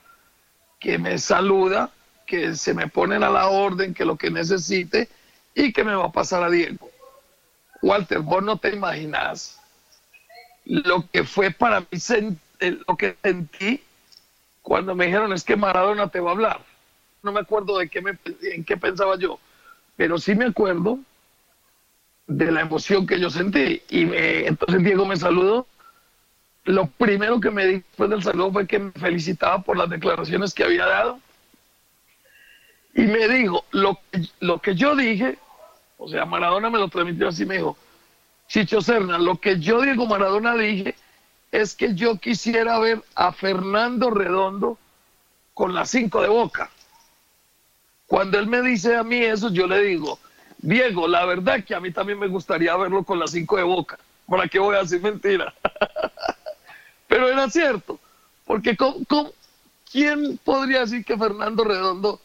[0.80, 1.90] que me saluda,
[2.26, 5.08] que se me ponen a la orden, que lo que necesite
[5.54, 6.91] y que me va a pasar a Diego.
[7.82, 9.60] Walter, vos no te imaginas
[10.64, 11.86] lo que fue para mí,
[12.86, 13.82] lo que sentí
[14.62, 16.60] cuando me dijeron es que Maradona te va a hablar.
[17.22, 19.38] No me acuerdo de qué me, en qué pensaba yo,
[19.96, 21.00] pero sí me acuerdo
[22.26, 23.82] de la emoción que yo sentí.
[23.88, 25.66] Y entonces Diego me saludó.
[26.64, 30.54] Lo primero que me dijo después del saludo fue que me felicitaba por las declaraciones
[30.54, 31.18] que había dado.
[32.94, 33.98] Y me dijo, lo,
[34.38, 35.38] lo que yo dije,
[36.02, 37.76] o sea, Maradona me lo transmitió así, me dijo,
[38.48, 40.94] Chicho Serna, lo que yo, Diego Maradona, dije
[41.52, 44.78] es que yo quisiera ver a Fernando Redondo
[45.52, 46.70] con las cinco de boca.
[48.06, 50.18] Cuando él me dice a mí eso, yo le digo,
[50.58, 53.98] Diego, la verdad que a mí también me gustaría verlo con las cinco de boca.
[54.26, 55.52] ¿Para qué voy a decir mentira?
[57.06, 58.00] Pero era cierto,
[58.46, 58.74] porque
[59.90, 62.18] quién podría decir que Fernando Redondo,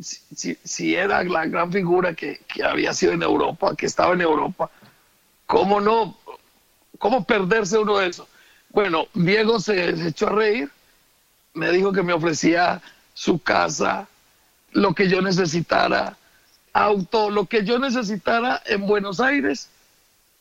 [0.00, 4.70] si, era la gran figura que, había sido en Europa, que estaba en Europa,
[5.46, 6.16] ¿Cómo no?
[7.00, 8.28] ¿Cómo perderse uno de eso?
[8.68, 10.70] Bueno, Diego se, echó a reír,
[11.54, 12.80] me dijo que me ofrecía
[13.14, 14.06] su casa,
[14.70, 16.16] lo que yo necesitara,
[16.72, 19.70] auto, lo que yo necesitara en Buenos Aires,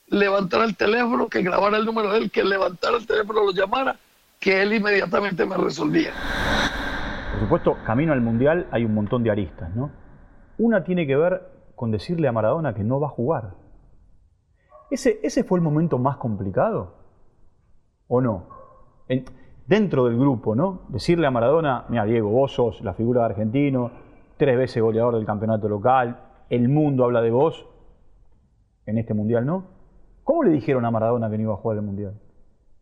[0.10, 3.98] levantara el teléfono, que grabara el número de él, que levantara el teléfono, lo llamara,
[4.39, 6.13] que él inmediatamente me resolvía.
[7.39, 9.91] Por supuesto, camino al Mundial hay un montón de aristas, ¿no?
[10.58, 11.41] Una tiene que ver
[11.73, 13.54] con decirle a Maradona que no va a jugar.
[14.91, 16.95] ¿Ese, ¿Ese fue el momento más complicado?
[18.10, 18.60] ¿O no?
[19.65, 20.82] dentro del grupo, ¿no?
[20.89, 23.91] Decirle a Maradona, mira Diego, vos sos la figura de argentino,
[24.36, 27.65] tres veces goleador del campeonato local, el mundo habla de vos,
[28.86, 29.63] en este mundial, ¿no?
[30.25, 32.13] ¿Cómo le dijeron a Maradona que no iba a jugar el mundial?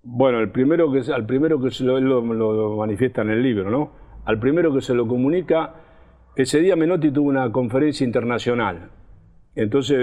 [0.02, 4.07] Bueno, el primero que, al primero que lo, lo, manifiesta en el libro, ¿no?
[4.28, 5.74] Al primero que se lo comunica,
[6.36, 8.92] ese día Menotti tuvo una conferencia internacional
[9.58, 9.98] entonces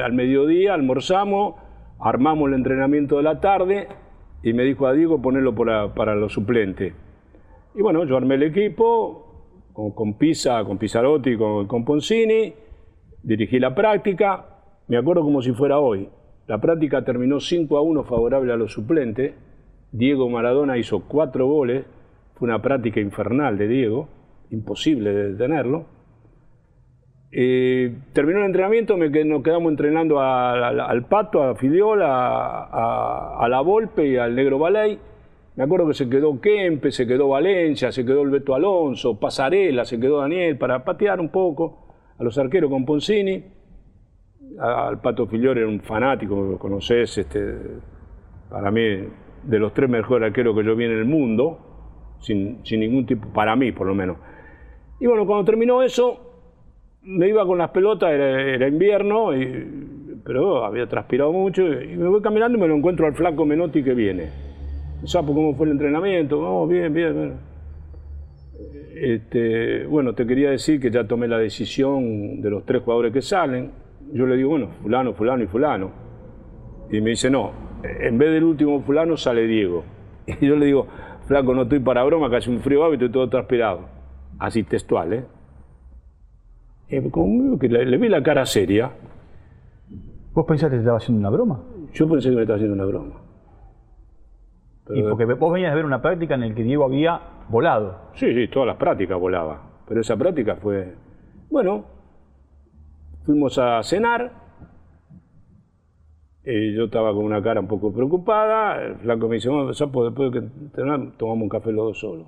[0.00, 1.56] al mediodía almorzamos,
[1.98, 3.88] armamos el entrenamiento de la tarde
[4.44, 6.94] y me dijo a Diego ponerlo para, los suplentes.
[7.74, 12.54] Y bueno, yo armé el equipo con, con Pisa, con Pisarotti, con, con Poncini,
[13.24, 14.46] dirigí la práctica,
[14.86, 16.08] me acuerdo como si fuera hoy.
[16.46, 19.34] La práctica terminó 5 a 1 favorable a los suplentes.
[19.90, 21.84] Diego Maradona hizo cuatro goles.
[22.40, 24.08] Una práctica infernal de Diego,
[24.50, 25.86] imposible de detenerlo.
[27.32, 34.06] Eh, terminó el entrenamiento, me, nos quedamos entrenando al Pato, a Filiol, a, La Volpe
[34.06, 34.98] y al Negro Balay.
[35.56, 39.84] Me acuerdo que se quedó Kempe, se quedó Valencia, se quedó el Beto Alonso, Pasarela,
[39.84, 43.44] se quedó Daniel para patear un poco a los arqueros con Poncini.
[44.58, 47.54] Al Pato Filiol era un fanático, lo conoces, este,
[48.48, 48.82] para mí,
[49.44, 51.69] de los tres mejores arqueros que yo vi en el mundo,
[52.20, 54.16] sin, sin ningún tipo, para mí por lo menos.
[55.00, 56.30] Y bueno, cuando terminó eso,
[57.02, 62.20] me iba con las pelotas, era, invierno, y, pero había transpirado mucho, y me voy
[62.20, 64.28] caminando y me lo encuentro al flaco Menotti que viene.
[65.04, 66.38] Sapo, ¿cómo fue el entrenamiento?
[66.38, 67.38] Oh, bien, bien,
[68.94, 73.22] Este, bueno, te quería decir que ya tomé la decisión de los tres jugadores que
[73.22, 73.70] salen.
[74.12, 75.90] Yo le digo, bueno, fulano, fulano y fulano.
[76.90, 77.52] Y me dice, no,
[77.82, 79.84] en vez del último fulano sale Diego.
[80.40, 80.86] Y yo le digo,
[81.30, 83.82] flaco, no estoy para broma, que hace un frío y estoy todo transpirado.
[84.40, 85.24] Así textual, ¿eh?
[86.88, 87.08] Eh,
[87.60, 88.90] que le, vi la cara seria.
[90.34, 91.62] ¿Vos pensaste que te estaba haciendo una broma?
[91.92, 93.14] Yo pensé que me estaba haciendo una broma.
[94.92, 98.10] y porque vos venías a ver una práctica en la que Diego había volado.
[98.14, 99.62] Sí, sí, todas las prácticas volaba.
[99.86, 100.96] Pero esa práctica fue.
[101.48, 101.84] Bueno,
[103.24, 104.32] fuimos a cenar.
[106.52, 108.82] Eh, yo estaba con una cara un poco preocupada.
[108.84, 110.46] El flaco me dice: bueno, después de que
[111.16, 112.26] tomamos un café los dos solos.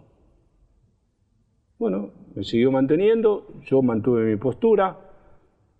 [1.78, 4.96] Bueno, me siguió manteniendo, yo mantuve mi postura,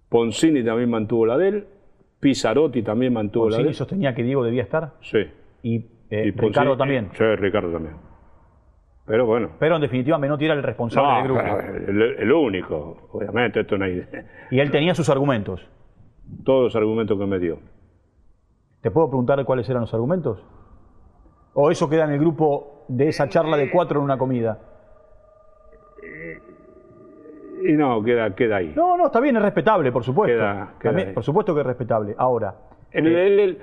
[0.09, 1.67] Poncini también mantuvo la de él,
[2.19, 5.19] Pizzarotti también mantuvo la de sostenía que Diego debía estar Sí.
[5.63, 5.77] y,
[6.11, 7.11] eh, Y Ricardo también.
[7.13, 7.95] Sí, Ricardo también.
[9.07, 9.51] Pero bueno.
[9.61, 11.91] Pero en definitiva Menotti era el responsable No, del grupo.
[11.91, 14.03] el, el único, obviamente, esto no hay.
[14.51, 15.65] Y él tenía sus argumentos.
[16.45, 17.59] Todos los argumentos que me dio.
[18.83, 20.43] ¿Te puedo preguntar cuáles eran los argumentos?
[21.55, 24.59] ¿O eso queda en el grupo de esa charla de cuatro en una comida?
[27.65, 28.73] Y no, queda, queda ahí.
[28.75, 30.37] No, no, está bien, es respetable, por supuesto.
[30.37, 32.15] Queda- queda También, por supuesto que es respetable.
[32.19, 32.55] Ahora,
[32.91, 33.59] El- el- el-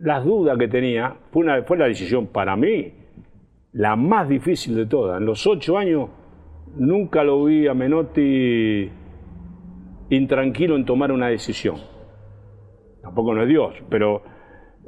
[0.00, 2.92] las dudas que tenía fue, una, fue la decisión para mí
[3.74, 5.20] la más difícil de todas.
[5.20, 6.08] En los ocho años
[6.76, 8.90] nunca lo vi a Menotti
[10.10, 11.76] intranquilo en tomar una decisión.
[13.02, 14.22] Tampoco no es Dios, pero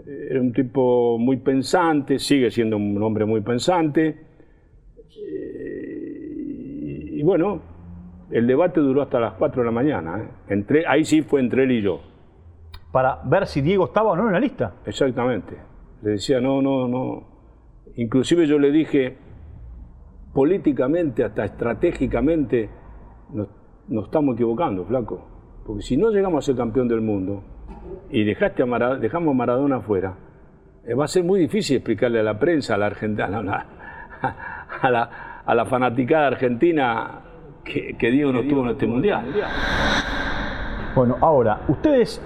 [0.06, 4.16] era un tipo muy pensante, sigue siendo un hombre muy pensante.
[5.16, 7.60] Eh, Y bueno,
[8.30, 10.18] el debate duró hasta las 4 de la mañana.
[10.20, 10.28] ¿eh?
[10.48, 12.00] Entre, ahí sí fue entre él y yo.
[12.92, 14.74] para ver si Diego estaba o no en la lista.
[14.86, 15.56] Exactamente.
[16.02, 17.22] Le decía, no, no, no.
[17.96, 19.16] Inclusive yo le dije,
[20.32, 22.68] políticamente, hasta estratégicamente,
[23.32, 23.48] nos,
[23.88, 25.26] nos estamos equivocando, flaco.
[25.66, 27.42] Porque si no llegamos a ser campeón del mundo
[28.10, 30.14] y dejaste a dejamos a Maradona afuera,
[30.86, 33.66] eh, va a ser muy difícil explicarle a la prensa, a la argentina, a la,
[34.82, 35.10] a la,
[35.44, 37.20] a la fanaticada argentina
[37.64, 39.24] que, que Diego no estuvo en este mundial.
[40.94, 42.22] Bueno, ahora, ustedes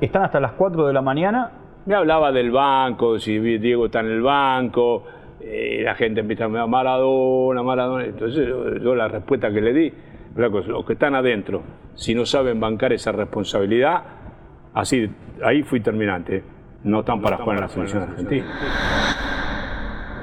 [0.00, 1.52] están hasta las 4 de la mañana.
[1.86, 5.04] Me hablaba del banco, si Diego está en el banco,
[5.40, 8.04] eh, la gente empieza a Maradona, Maradona.
[8.04, 9.92] Entonces yo, yo la respuesta que le di,
[10.36, 11.62] los que están adentro,
[11.94, 14.02] si no saben bancar esa responsabilidad,
[14.80, 15.10] así,
[15.44, 16.42] ahí fui terminante.
[16.84, 18.46] No están para jugar en la selección argentina.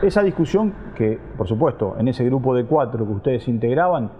[0.02, 4.12] Esa discusión que, por supuesto, en ese grupo de cuatro que ustedes integraban,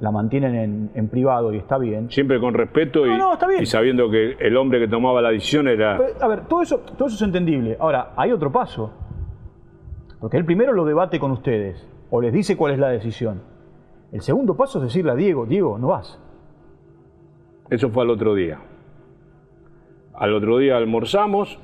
[0.00, 2.10] la mantienen en, en privado y está bien.
[2.10, 3.62] Siempre con respeto y, No, no, está bien.
[3.62, 5.98] y sabiendo que el hombre que tomaba la decisión era...
[5.98, 7.76] Pero, a ver, todo eso, todo eso es entendible.
[7.78, 8.92] Ahora, hay otro paso.
[10.20, 13.42] Porque él primero lo debate con ustedes, o les dice cuál es la decisión.
[14.10, 16.20] El segundo paso es decirle a Diego, Diego, no vas.
[17.70, 18.58] Eso fue al otro día.
[20.16, 21.58] Al otro día almorzamos,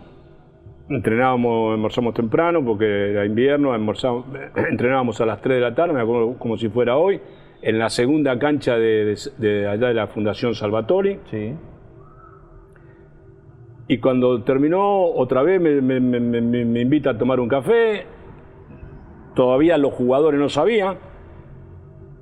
[0.89, 4.25] entrenábamos, almorzamos temprano porque era invierno, almorzamos,
[4.71, 7.21] entrenábamos a las 3 de la tarde, me acuerdo como si fuera hoy,
[7.63, 11.19] en la segunda cancha de, de- de allá de la Fundación Salvatori.
[11.31, 11.55] Sí.
[13.89, 18.05] Y cuando terminó, otra vez me, me- me- me- me invita a tomar un café.
[19.35, 20.97] Todavía los jugadores no sabían,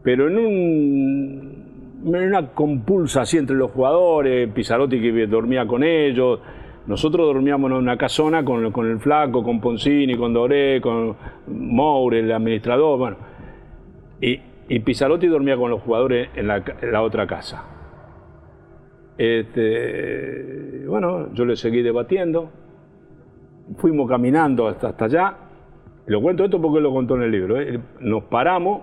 [0.03, 1.48] pero en, un,
[2.05, 6.41] una compulsa así entre los jugadores, Pizarotti que dormía con ellos,
[6.87, 12.21] nosotros dormíamos en una casona con, con el Flaco, con Poncini, con Doré, con Moure,
[12.21, 13.17] el administrador, bueno.
[14.21, 17.65] Y, y Pizarotti dormía con los jugadores en la, la otra casa.
[19.19, 22.51] Este, bueno, yo le seguí debatiendo.
[23.77, 25.37] Fuimos caminando hasta, hasta allá.
[26.07, 27.61] Lo cuento esto porque lo contó en el libro.
[27.61, 27.79] ¿eh?
[28.01, 28.83] Nos paramos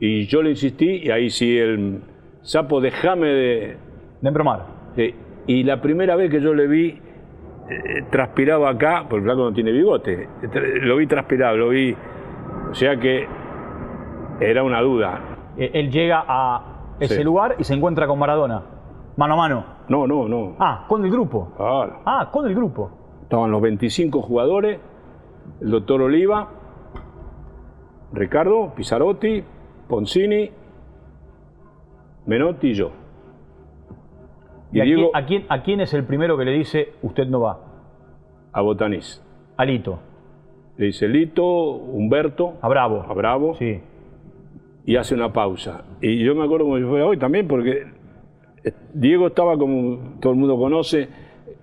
[0.00, 2.00] y yo le insistí, y ahí sí el
[2.42, 3.76] sapo, déjame de.
[4.20, 4.66] De embromar.
[4.96, 5.14] Sí.
[5.46, 6.88] Y la primera vez que yo le vi,
[7.70, 10.28] eh, transpiraba acá, porque el flaco no tiene bigote.
[10.82, 11.96] Lo vi transpirar, lo vi.
[12.70, 13.26] O sea que
[14.40, 15.20] era una duda.
[15.56, 17.24] Eh, Él llega a ese Sí.
[17.24, 18.62] lugar y se encuentra con Maradona.
[19.16, 19.64] Mano a mano.
[19.88, 20.56] No, no, no.
[20.58, 21.52] Ah, con el grupo.
[21.56, 22.00] Claro.
[22.04, 22.90] Ah, con el grupo.
[23.22, 24.78] Estaban los 25 jugadores,
[25.60, 26.48] el doctor Oliva,
[28.12, 29.42] Ricardo, Pizarotti,
[29.88, 30.50] Poncini,
[32.26, 32.90] Menotti y yo.
[34.72, 36.90] ¿Y, Y a, Diego quién, a, quién, a quién es el primero que le dice
[37.02, 37.58] usted no va?
[38.52, 39.22] a Botanís.
[39.56, 39.98] Alito.
[40.76, 43.04] Le dice Lito, Humberto, A Bravo.
[43.08, 43.80] a Bravo, Sí.
[44.86, 45.84] y hace una pausa.
[46.00, 47.86] Y yo me acuerdo como si fuera hoy también, porque
[48.64, 51.08] eh, Diego estaba como todo el mundo conoce.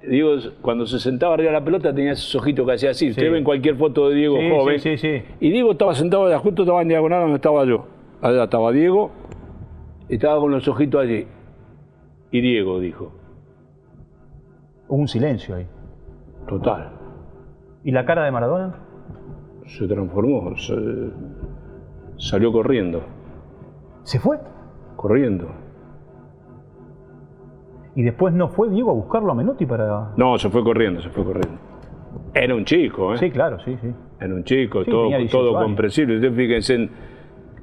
[0.08, 3.10] Diego, cuando se sentaba arriba de la pelota, tenía esos ojitos que hacía así.
[3.10, 4.80] Usted ve en cualquier foto de Diego Sí, joven.
[4.80, 5.24] sí, sí, sí.
[5.42, 7.86] Y Diego estaba sentado allá, justo estaba en diagonal donde estaba yo.
[8.22, 9.12] Allá estaba Diego,
[10.16, 11.28] estaba con los ojitos allí.
[12.32, 13.12] Y Diego dijo,
[14.90, 15.68] Hubo un silencio ahí.
[16.48, 16.92] total,
[17.84, 18.76] ¿Y la cara de Maradona?
[19.66, 21.12] se transformó, se-
[22.18, 23.02] salió corriendo,
[24.04, 24.40] ¿Se fue?
[24.96, 25.48] corriendo.
[27.96, 30.14] ¿Y después no fue Diego a buscarlo a Menotti para...?
[30.18, 31.60] No, se fue corriendo, se fue corriendo.
[32.34, 33.18] Era un chico, ¿eh?
[33.18, 33.92] Sí, claro, sí, sí.
[34.20, 36.16] Era un chico, Sí, todo, tenía 18 todo comprensible.
[36.16, 36.92] Ustedes fíjense en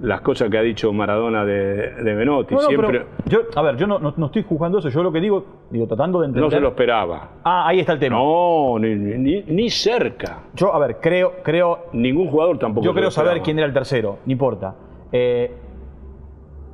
[0.00, 2.54] las cosas que ha dicho Maradona de, de Menotti.
[2.54, 4.88] No, no, Siempre yo, a ver, yo no, no- no estoy juzgando eso.
[4.88, 6.44] Yo lo que digo, digo, tratando de entender...
[6.44, 7.30] no se lo esperaba.
[7.44, 8.16] Ah, ahí está el tema.
[8.16, 10.40] No, ni, ni- ni cerca.
[10.54, 12.84] Yo, a ver, creo, creo, Ningún jugador tampoco.
[12.84, 14.74] yo creo saber quién era el tercero, no importa.
[15.12, 15.54] Eh,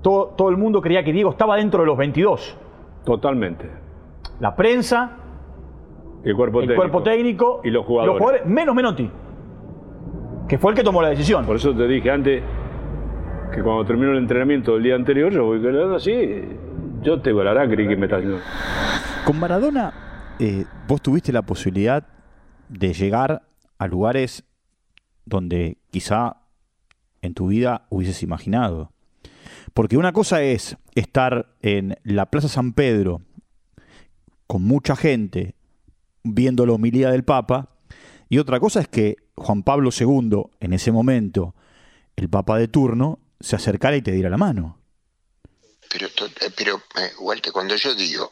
[0.02, 2.56] todo, todo el mundo creía que Diego estaba dentro de los 22.
[3.04, 3.70] Totalmente.
[4.40, 5.16] La prensa,
[6.24, 6.80] El cuerpo el técnico.
[6.80, 8.46] cuerpo técnico Y los jugadores.
[8.46, 9.10] menos Menotti,
[10.48, 11.44] que fue el que tomó la decisión.
[11.44, 12.42] Por eso te dije antes
[13.52, 16.12] que cuando terminó el entrenamiento del día anterior, yo voy quedando así,
[17.02, 18.38] yo tengo la lacri que me está haciendo.
[19.24, 19.92] Con Maradona,
[20.38, 22.06] eh, vos tuviste la posibilidad
[22.68, 23.42] de llegar
[23.78, 24.44] a lugares
[25.24, 26.36] donde quizá
[27.22, 28.92] en tu vida hubieses imaginado.
[29.74, 33.22] Porque una cosa es estar en la Plaza San Pedro
[34.46, 35.54] con mucha gente
[36.22, 37.68] viendo la homilía del Papa,
[38.28, 41.54] y otra cosa es que Juan Pablo II, en ese momento,
[42.16, 44.80] el Papa de turno, se acercara y te diera la mano.
[45.88, 48.28] Pero, eh, pero eh, Walter, cuando yo digo,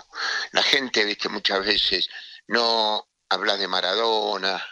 [0.52, 2.08] la gente, viste, muchas veces
[2.46, 4.64] no habla de Maradona,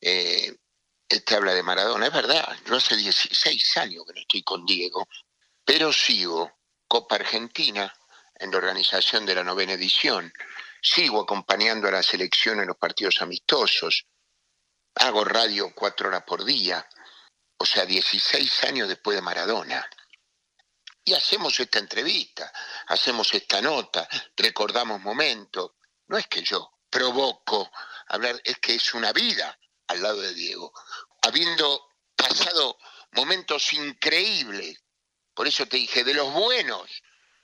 [0.00, 0.54] eh,
[1.08, 5.08] este habla de Maradona, es verdad, yo hace 16 años que no estoy con Diego,
[5.64, 6.52] pero sigo
[6.86, 7.92] Copa Argentina
[8.34, 10.32] en la organización de la novena edición,
[10.82, 14.06] sigo acompañando a la selección en los partidos amistosos,
[14.96, 16.86] hago radio cuatro horas por día,
[17.58, 19.88] o sea, 16 años después de Maradona.
[21.04, 22.52] Y hacemos esta entrevista,
[22.88, 25.72] hacemos esta nota, recordamos momentos.
[26.08, 27.70] No es que yo provoco
[28.08, 30.72] hablar, es que es una vida al lado de Diego.
[31.22, 32.78] Habiendo pasado
[33.12, 34.82] momentos increíbles,
[35.32, 36.90] por eso te dije, de los buenos,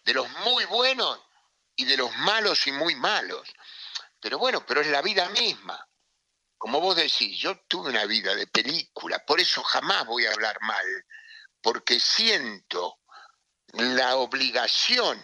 [0.04, 1.20] de los muy buenos
[1.76, 3.48] y de los malos y muy malos.
[4.20, 5.86] Pero bueno, pero es la vida misma.
[6.62, 10.60] Como vos decís, yo tuve una vida de película, por eso jamás voy a hablar
[10.60, 10.86] mal,
[11.60, 13.00] porque siento
[13.72, 15.20] la obligación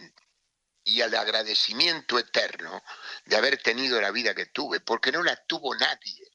[0.82, 2.82] y el agradecimiento eterno
[3.24, 6.28] de haber tenido la vida que tuve, porque no la tuvo nadie.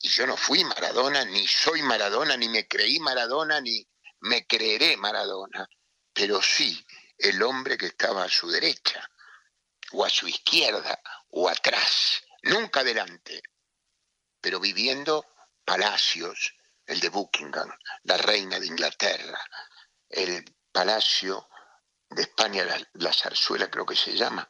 [0.00, 3.86] Y yo no fui Maradona, ni soy Maradona, ni me creí Maradona, ni
[4.20, 5.68] me creeré Maradona,
[6.14, 6.82] pero sí
[7.18, 9.06] el hombre que estaba a su derecha,
[9.92, 10.98] o a su izquierda,
[11.28, 13.42] o atrás, nunca adelante,
[14.44, 15.24] pero viviendo
[15.64, 17.70] palacios, el de Buckingham,
[18.02, 19.40] la reina de Inglaterra,
[20.06, 21.48] el palacio
[22.10, 24.46] de España, la, la zarzuela creo que se llama,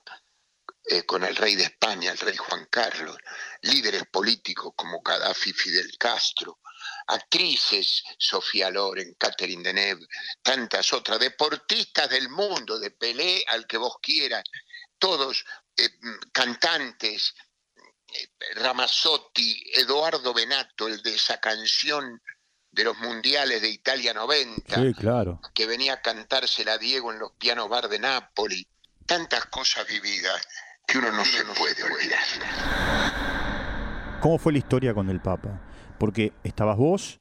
[0.83, 3.17] eh, con el rey de España, el rey Juan Carlos,
[3.63, 6.59] líderes políticos como Gaddafi, Fidel Castro,
[7.07, 10.09] actrices, Sofía Loren, Catherine Deneuve,
[10.43, 14.43] tantas otras, deportistas del mundo, de Pelé al que vos quieras,
[14.99, 15.45] todos
[15.77, 17.33] eh, mm, cantantes,
[18.57, 22.21] Ramazzotti, Eduardo Benato, el de esa canción
[22.71, 25.41] de los mundiales de Italia 90, Sí, claro.
[25.55, 28.67] que venía a cantársela a Diego en los pianos bar de Nápoli,
[29.07, 30.47] tantas cosas vividas
[30.87, 32.21] que uno no se puede olvidar.
[34.21, 35.61] ¿Cómo fue la historia con el Papa?
[35.99, 37.21] Porque estabas vos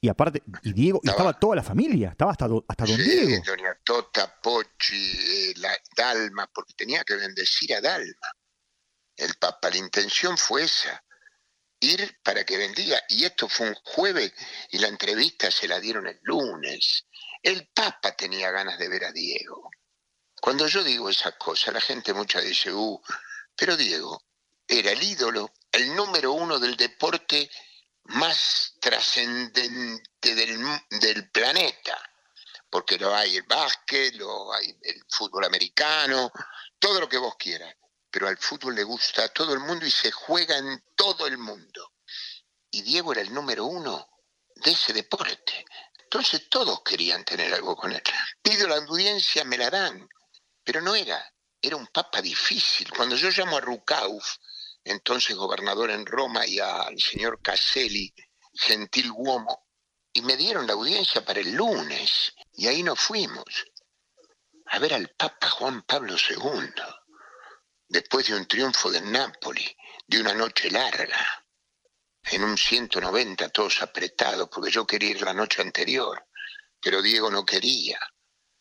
[0.00, 3.02] y aparte, y Diego, y estaba toda la familia, estaba hasta, do- hasta don Sí,
[3.02, 3.42] Diego.
[3.44, 8.32] doña Tota, Pochi, eh, la, Dalma, porque tenía que bendecir a Dalma.
[9.18, 11.04] El Papa, la intención fue esa,
[11.80, 13.00] ir para que bendiga.
[13.08, 14.32] Y esto fue un jueves
[14.70, 17.04] y la entrevista se la dieron el lunes.
[17.42, 19.70] El Papa tenía ganas de ver a Diego.
[20.40, 23.02] Cuando yo digo esas cosas, la gente mucha dice, uh,
[23.56, 24.24] pero Diego
[24.66, 27.50] era el ídolo, el número uno del deporte
[28.04, 30.58] más trascendente del,
[30.90, 31.98] del planeta
[32.70, 36.30] porque lo hay el básquet, lo hay el fútbol americano,
[36.78, 37.74] todo lo que vos quieras.
[38.10, 41.38] Pero al fútbol le gusta a todo el mundo y se juega en todo el
[41.38, 41.94] mundo.
[42.70, 44.08] Y Diego era el número uno
[44.56, 45.64] de ese deporte.
[46.02, 48.02] Entonces todos querían tener algo con él.
[48.42, 50.08] Pido la audiencia, me la dan.
[50.64, 51.22] Pero no era,
[51.60, 52.90] era un papa difícil.
[52.90, 54.36] Cuando yo llamo a Rucauf,
[54.84, 58.14] entonces gobernador en Roma, y al señor Caselli,
[58.54, 59.66] gentil uomo,
[60.12, 62.32] y me dieron la audiencia para el lunes.
[62.54, 63.44] Y ahí nos fuimos
[64.66, 66.72] a ver al Papa Juan Pablo II,
[67.88, 69.76] después de un triunfo de Nápoli,
[70.06, 71.46] de una noche larga,
[72.30, 76.26] en un 190 todos apretados, porque yo quería ir la noche anterior,
[76.80, 77.98] pero Diego no quería.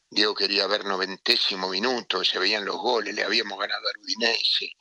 [0.09, 4.71] Diego quería ver noventésimo minuto, se veían los goles, le habíamos ganado al Udinese,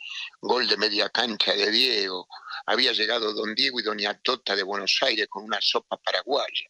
[0.41, 2.29] gol de media cancha de Diego,
[2.67, 6.69] había llegado don Diego y doña Tota de Buenos Aires con una sopa paraguaya,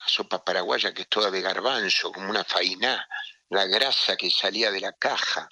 [0.00, 3.06] la sopa paraguaya que es toda de garbanzo, como una fainá,
[3.50, 5.48] la grasa que salía de la caja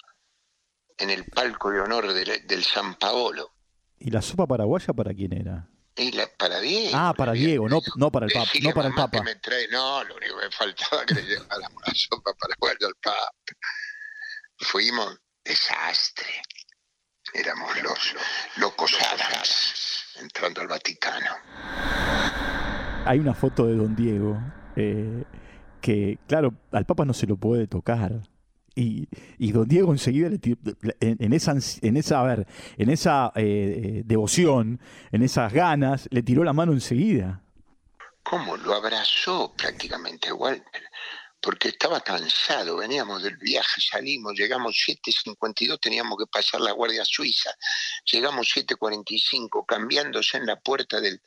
[0.97, 3.51] en el palco de honor del, del San Paolo.
[3.99, 5.69] ¿Y la sopa paraguaya para quién era?
[5.95, 6.91] Y la, para Diego.
[6.93, 8.49] Ah, para Diego, no, no para el Papa.
[8.61, 9.21] No para el Papa.
[9.21, 12.95] me trae, no, lo único que me faltaba que le lleváramos la sopa paraguaya al
[12.95, 13.31] Papa.
[14.57, 16.41] Fuimos desastre.
[17.33, 18.15] Éramos los
[18.57, 21.31] locos Adams entrando al Vaticano.
[23.05, 24.39] Hay una foto de don Diego
[24.75, 25.23] eh,
[25.81, 28.21] que, claro, al Papa no se lo puede tocar.
[28.75, 29.07] Y,
[29.37, 30.57] y don Diego enseguida le tiró-
[30.99, 32.47] en, esa en esa ver,
[32.77, 34.79] en esa eh, devoción,
[35.11, 37.43] en esas ganas, le tiró la mano enseguida.
[38.23, 38.57] ¿Cómo?
[38.57, 40.81] Lo abrazó prácticamente Walter,
[41.41, 47.51] porque estaba cansado, veníamos del viaje, salimos, llegamos 7.52, teníamos que pasar la Guardia Suiza,
[48.11, 51.21] llegamos 7.45, cambiándose en la puerta del,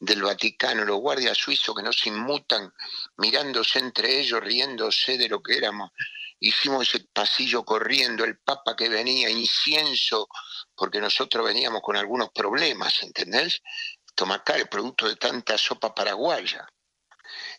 [0.00, 2.72] del Vaticano, los guardias suizos que nos inmutan,
[3.16, 5.92] mirándose entre ellos, riéndose de lo que éramos.
[6.40, 10.26] Hicimos ese pasillo corriendo, el Papa que venía, incienso,
[10.74, 13.60] porque nosotros veníamos con algunos problemas, ¿entendés?
[14.06, 16.66] Estomacal, producto de tanta sopa paraguaya,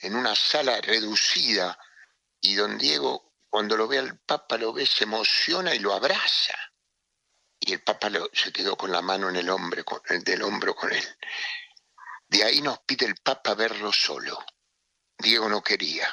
[0.02, 1.78] en una sala reducida,
[2.42, 6.56] y don Diego, cuando lo ve al Papa, lo ve, se emociona y lo abraza.
[7.60, 10.42] Y el Papa lo- se quedó con la mano en el, hombro, con, el del
[10.42, 11.06] hombro con él.
[12.28, 14.44] De ahí nos pide el Papa verlo solo.
[15.18, 16.08] Diego no quería,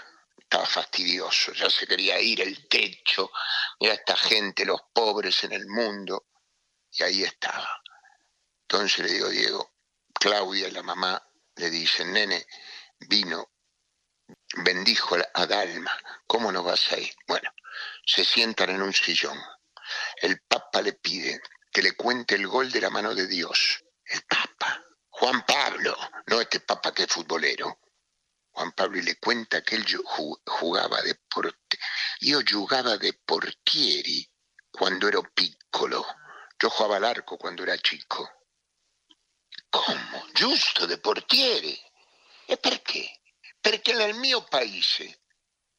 [0.48, 3.30] estaba fastidioso, ya se quería ir, el techo,
[3.80, 6.28] mira esta gente, los pobres en el mundo,
[6.90, 7.82] y ahí estaba.
[8.62, 9.74] Entonces le digo, Diego,
[10.14, 11.22] Claudia, la mamá,
[11.56, 12.46] le dicen, nene,
[12.98, 13.52] vino,
[14.64, 15.92] bendijo a Dalma,
[16.26, 17.14] ¿cómo no vas a ir?
[17.26, 17.52] Bueno,
[18.06, 19.38] se sientan en un sillón.
[20.16, 23.84] El Papa le pide que le cuente el gol de la mano de Dios.
[24.06, 25.94] El Papa, Juan Pablo,
[26.26, 27.80] no este Papa que es futbolero.
[28.58, 31.78] Juan Pablo y le cuenta que él ju- ju- jugaba de porte,
[32.18, 34.28] yo jugaba de portieri
[34.68, 36.04] cuando ero piccolo.
[36.60, 38.46] Yo jugaba al arco cuando era chico.
[39.70, 40.24] Come?
[40.34, 41.78] Giusto, de portiere.
[42.46, 43.20] E perché?
[43.60, 45.20] Perché nel mio paese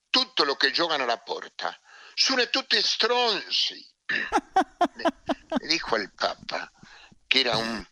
[0.10, 1.78] tutto lo che giocano alla porta
[2.14, 3.86] sono tutti stronzi.
[4.96, 6.72] Le dijo al Papa
[7.28, 7.86] que era un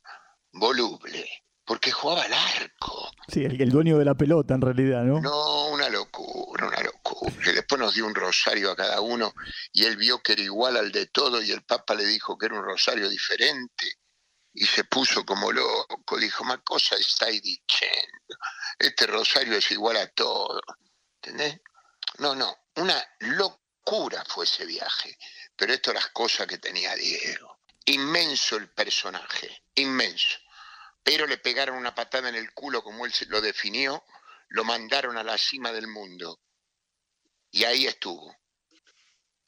[0.51, 3.11] voluble, porque jugaba al arco.
[3.27, 5.19] Sí, el, el dueño de la pelota en realidad, ¿no?
[5.19, 7.35] No, una locura, una locura.
[7.43, 9.33] Que después nos dio un rosario a cada uno
[9.73, 12.45] y él vio que era igual al de todo y el Papa le dijo que
[12.45, 13.97] era un rosario diferente
[14.53, 16.17] y se puso como loco.
[16.17, 18.37] Dijo, ma cosa estáis diciendo?
[18.79, 20.61] Este rosario es igual a todo.
[21.21, 21.59] ¿Entendés?
[22.19, 25.17] No, no, una locura fue ese viaje.
[25.53, 27.59] Pero esto las cosas que tenía Diego.
[27.85, 30.37] Inmenso el personaje, inmenso.
[31.07, 34.03] Pero le pegaron una patada en el culo como él lo definió,
[34.49, 36.41] lo mandaron a la cima del mundo.
[37.49, 38.35] Y ahí estuvo,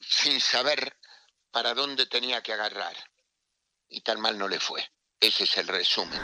[0.00, 0.96] sin saber
[1.50, 2.94] para dónde tenía que agarrar.
[3.90, 4.80] Y tan mal no le fue.
[5.20, 6.18] Ese es el resumen.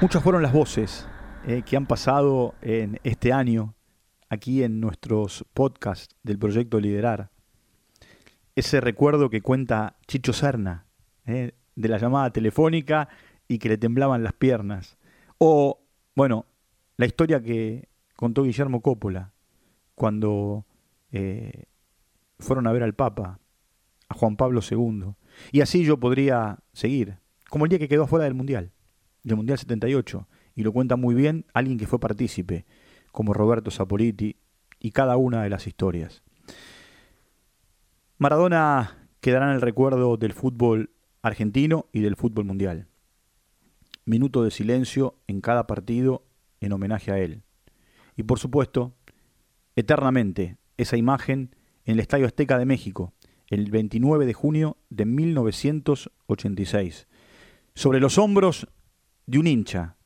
[0.00, 1.06] Muchas fueron las voces
[1.46, 3.76] eh, que han pasado en este año
[4.28, 7.30] aquí en nuestros podcasts del proyecto Liderar.
[8.56, 10.88] Ese recuerdo que cuenta Chicho Serna,
[11.26, 13.08] eh, de la llamada telefónica
[13.48, 14.98] y que le temblaban las piernas.
[15.38, 15.80] O,
[16.14, 16.46] bueno,
[16.96, 19.32] la historia que contó Guillermo Coppola
[19.94, 20.66] cuando
[21.12, 21.64] eh,
[22.38, 23.40] fueron a ver al Papa,
[24.08, 25.14] a Juan Pablo II.
[25.52, 27.18] Y así yo podría seguir,
[27.48, 28.72] como el día que quedó fuera del Mundial,
[29.22, 32.64] del Mundial 78, y lo cuenta muy bien alguien que fue partícipe,
[33.12, 34.36] como Roberto Sapoliti,
[34.78, 36.22] y cada una de las historias.
[38.18, 40.90] Maradona quedará en el recuerdo del fútbol
[41.22, 42.88] argentino y del fútbol mundial.
[44.06, 46.24] Minuto de silencio en cada partido
[46.60, 47.42] en homenaje a él.
[48.16, 48.94] Y por supuesto,
[49.74, 51.54] eternamente, esa imagen
[51.84, 53.12] en el Estadio Azteca de México,
[53.48, 57.08] el 29 de junio de 1986,
[57.74, 58.68] sobre los hombros
[59.26, 59.96] de un hincha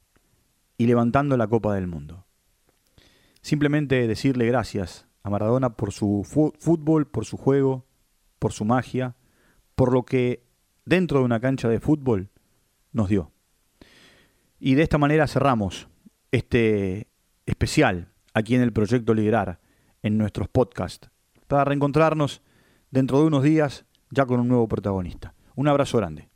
[0.77, 2.27] y levantando la Copa del Mundo.
[3.43, 7.87] Simplemente decirle gracias a Maradona por su fútbol, por su juego,
[8.39, 9.17] por su magia,
[9.75, 10.47] por lo que
[10.85, 12.31] dentro de una cancha de fútbol
[12.93, 13.33] nos dio.
[14.61, 15.89] Y de esta manera cerramos
[16.31, 17.09] este
[17.47, 19.59] especial aquí en el Proyecto Liderar,
[20.03, 21.11] en nuestros podcasts,
[21.49, 22.43] para reencontrarnos
[22.91, 25.35] dentro de unos días ya con un nuevo protagonista.
[25.57, 26.30] Un abrazo grande.